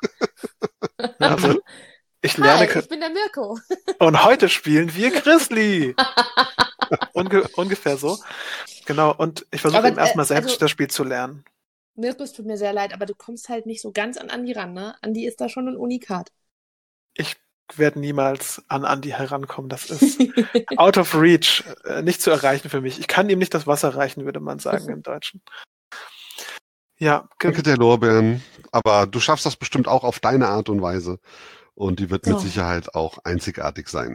Also, 1.19 1.61
ich 2.23 2.37
lerne. 2.37 2.69
Hi, 2.69 2.79
ich 2.79 2.89
bin 2.89 3.01
der 3.01 3.11
Mirko. 3.11 3.59
Und 3.99 4.25
heute 4.25 4.49
spielen 4.49 4.95
wir 4.95 5.11
Grizzly. 5.11 5.95
Unge 7.13 7.49
ungefähr 7.57 7.97
so. 7.97 8.19
Genau. 8.87 9.15
Und 9.15 9.47
ich 9.51 9.61
versuche 9.61 9.87
eben 9.87 9.99
erstmal 9.99 10.25
äh, 10.25 10.29
selbst 10.29 10.51
also, 10.51 10.61
das 10.61 10.71
Spiel 10.71 10.89
zu 10.89 11.05
lernen. 11.05 11.45
Mirko, 11.95 12.23
es 12.23 12.33
tut 12.33 12.47
mir 12.47 12.59
sehr 12.59 12.73
leid, 12.73 12.93
aber 12.93 13.07
du 13.07 13.15
kommst 13.15 13.49
halt 13.49 13.67
nicht 13.67 13.81
so 13.81 13.93
ganz 13.93 14.17
an 14.17 14.31
Andi 14.31 14.53
ran, 14.53 14.75
ne? 14.75 14.95
Andi 15.01 15.27
ist 15.27 15.41
da 15.41 15.49
schon 15.49 15.69
ein 15.69 15.77
Unikat. 15.77 16.31
Ich 17.15 17.37
werde 17.75 17.99
niemals 17.99 18.63
an 18.69 18.85
Andi 18.85 19.11
herankommen. 19.11 19.69
Das 19.69 19.91
ist 19.91 20.21
out 20.77 20.99
of 20.99 21.15
reach, 21.15 21.65
äh, 21.85 22.03
nicht 22.03 22.21
zu 22.21 22.31
erreichen 22.31 22.69
für 22.69 22.81
mich. 22.81 23.01
Ich 23.01 23.09
kann 23.09 23.29
ihm 23.29 23.39
nicht 23.39 23.55
das 23.55 23.67
Wasser 23.67 23.97
reichen, 23.97 24.25
würde 24.25 24.41
man 24.41 24.59
sagen 24.59 24.89
im 24.89 25.03
Deutschen. 25.03 25.43
Ja. 26.99 27.29
Danke 27.39 27.63
der 27.63 27.77
Lorbeeren. 27.77 28.43
Aber 28.73 29.07
du 29.07 29.21
schaffst 29.21 29.47
das 29.47 29.57
bestimmt 29.57 29.89
auch 29.89 30.05
auf 30.05 30.21
deine 30.21 30.49
Art 30.49 30.69
und 30.69 30.83
Weise. 30.83 31.19
Und 31.77 32.01
die 32.01 32.09
wird 32.11 32.27
mit 32.27 32.37
oh. 32.37 32.39
Sicherheit 32.39 32.95
auch 32.95 33.19
einzigartig 33.25 33.89
sein. 33.89 34.15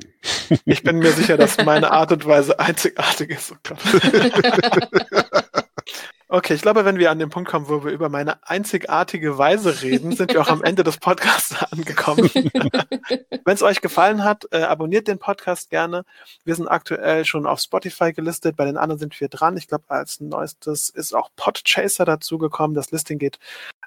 Ich 0.66 0.82
bin 0.82 0.98
mir 0.98 1.12
sicher, 1.12 1.38
dass 1.38 1.64
meine 1.64 1.92
Art 1.92 2.12
und 2.12 2.26
Weise 2.26 2.60
einzigartig 2.60 3.30
ist. 3.30 3.54
Oh 3.54 3.76
Okay, 6.34 6.54
ich 6.54 6.62
glaube, 6.62 6.86
wenn 6.86 6.98
wir 6.98 7.12
an 7.12 7.20
den 7.20 7.30
Punkt 7.30 7.52
kommen, 7.52 7.68
wo 7.68 7.84
wir 7.84 7.92
über 7.92 8.08
meine 8.08 8.48
einzigartige 8.48 9.38
Weise 9.38 9.82
reden, 9.82 10.16
sind 10.16 10.34
wir 10.34 10.40
auch 10.40 10.48
am 10.48 10.64
Ende 10.64 10.82
des 10.86 10.96
Podcasts 10.96 11.62
angekommen. 11.74 12.30
wenn 13.44 13.54
es 13.54 13.62
euch 13.62 13.82
gefallen 13.82 14.24
hat, 14.24 14.46
äh, 14.52 14.62
abonniert 14.62 15.10
den 15.10 15.20
Podcast 15.20 15.70
gerne. 15.70 16.06
Wir 16.46 16.56
sind 16.56 16.70
aktuell 16.70 17.26
schon 17.26 17.46
auf 17.46 17.60
Spotify 17.60 18.14
gelistet, 18.14 18.56
bei 18.56 18.64
den 18.64 18.78
anderen 18.78 18.98
sind 18.98 19.20
wir 19.20 19.28
dran. 19.28 19.58
Ich 19.58 19.68
glaube, 19.68 19.84
als 19.90 20.22
neuestes 20.22 20.88
ist 20.88 21.14
auch 21.14 21.32
Podchaser 21.36 22.06
dazugekommen. 22.06 22.76
Das 22.76 22.92
Listing 22.92 23.20
geht 23.20 23.38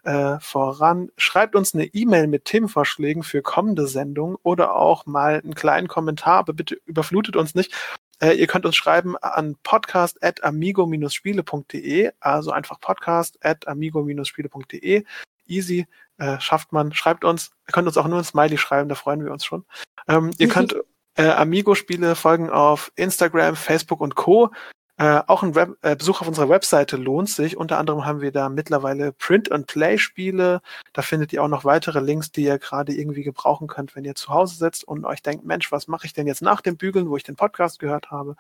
äh, 0.05 0.39
voran. 0.41 1.11
Schreibt 1.17 1.57
uns 1.57 1.75
eine 1.75 1.87
E-Mail 1.87 2.27
mit 2.27 2.45
Themenvorschlägen 2.45 3.23
für 3.23 3.41
kommende 3.43 3.87
Sendungen 3.87 4.37
oder 4.43 4.77
auch 4.77 5.07
mal 5.07 5.41
einen 5.43 5.55
kleinen 5.55 5.89
Kommentar, 5.89 6.37
aber 6.39 6.53
bitte 6.53 6.77
überflutet 6.85 7.37
uns 7.37 7.55
nicht. 7.55 7.73
Äh, 8.21 8.35
ihr 8.35 8.47
könnt 8.47 8.67
uns 8.67 8.77
schreiben 8.77 9.17
an 9.17 9.57
podcast.amigo-spiele.de, 9.63 12.11
also 12.21 12.51
einfach 12.53 12.79
podcast.amigo-spiele.de. 12.81 15.05
Easy, 15.47 15.87
äh, 16.19 16.39
schafft 16.41 16.73
man, 16.73 16.93
schreibt 16.93 17.25
uns. 17.25 17.53
Ihr 17.69 17.73
könnt 17.73 17.89
uns 17.89 17.97
auch 17.97 18.07
nur 18.07 18.19
ein 18.19 18.25
Smiley 18.25 18.59
schreiben, 18.59 18.89
da 18.89 18.95
freuen 18.95 19.25
wir 19.25 19.33
uns 19.33 19.45
schon. 19.45 19.65
Ähm, 20.09 20.31
ihr 20.39 20.49
könnt 20.49 20.77
äh, 21.17 21.29
Amigo-Spiele 21.29 22.15
folgen 22.15 22.51
auf 22.51 22.93
Instagram, 22.97 23.57
Facebook 23.57 24.01
und 24.01 24.15
Co. 24.15 24.51
Äh, 24.97 25.23
auch 25.27 25.43
ein 25.43 25.57
Web 25.57 25.77
äh, 25.83 25.97
Besuch 25.97 26.21
auf 26.21 26.29
unserer 26.29 26.49
Webseite 26.49 26.97
lohnt 26.97 27.29
sich. 27.29 27.57
Unter 27.57 27.79
anderem 27.79 28.05
haben 28.05 28.21
wir 28.21 28.31
da 28.31 28.49
mittlerweile 28.49 29.13
Print-and-Play-Spiele. 29.13 30.61
Da 30.93 31.03
findet 31.03 31.33
ihr 31.33 31.43
auch 31.43 31.49
noch 31.49 31.65
weitere 31.65 31.99
Links, 31.99 32.31
die 32.31 32.45
ihr 32.45 32.59
gerade 32.59 32.93
irgendwie 32.95 33.25
gebrauchen 33.25 33.67
könnt, 33.67 33.97
wenn 33.97 34.05
ihr 34.05 34.15
zu 34.15 34.29
Hause 34.29 34.57
sitzt 34.57 34.85
und 34.85 35.05
euch 35.05 35.23
denkt, 35.23 35.45
Mensch, 35.45 35.73
was 35.73 35.89
mache 35.89 36.07
ich 36.07 36.13
denn 36.13 36.29
jetzt 36.29 36.43
nach 36.43 36.61
dem 36.61 36.77
Bügeln, 36.77 37.09
wo 37.09 37.17
ich 37.17 37.25
den 37.25 37.35
Podcast 37.37 37.81
gehört 37.81 38.13
habe? 38.13 38.37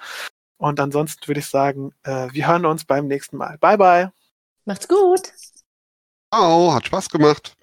Und 0.57 0.79
ansonsten 0.79 1.27
würde 1.27 1.40
ich 1.40 1.47
sagen, 1.47 1.93
äh, 2.05 2.29
wir 2.31 2.47
hören 2.47 2.67
uns 2.67 2.85
beim 2.85 3.09
nächsten 3.09 3.37
Mal. 3.37 3.59
Bye, 3.59 3.77
bye. 3.77 4.12
Macht's 4.64 4.87
gut. 4.87 5.33
Ciao, 6.33 6.73
hat 6.73 6.87
Spaß 6.87 7.11
gemacht. 7.11 7.57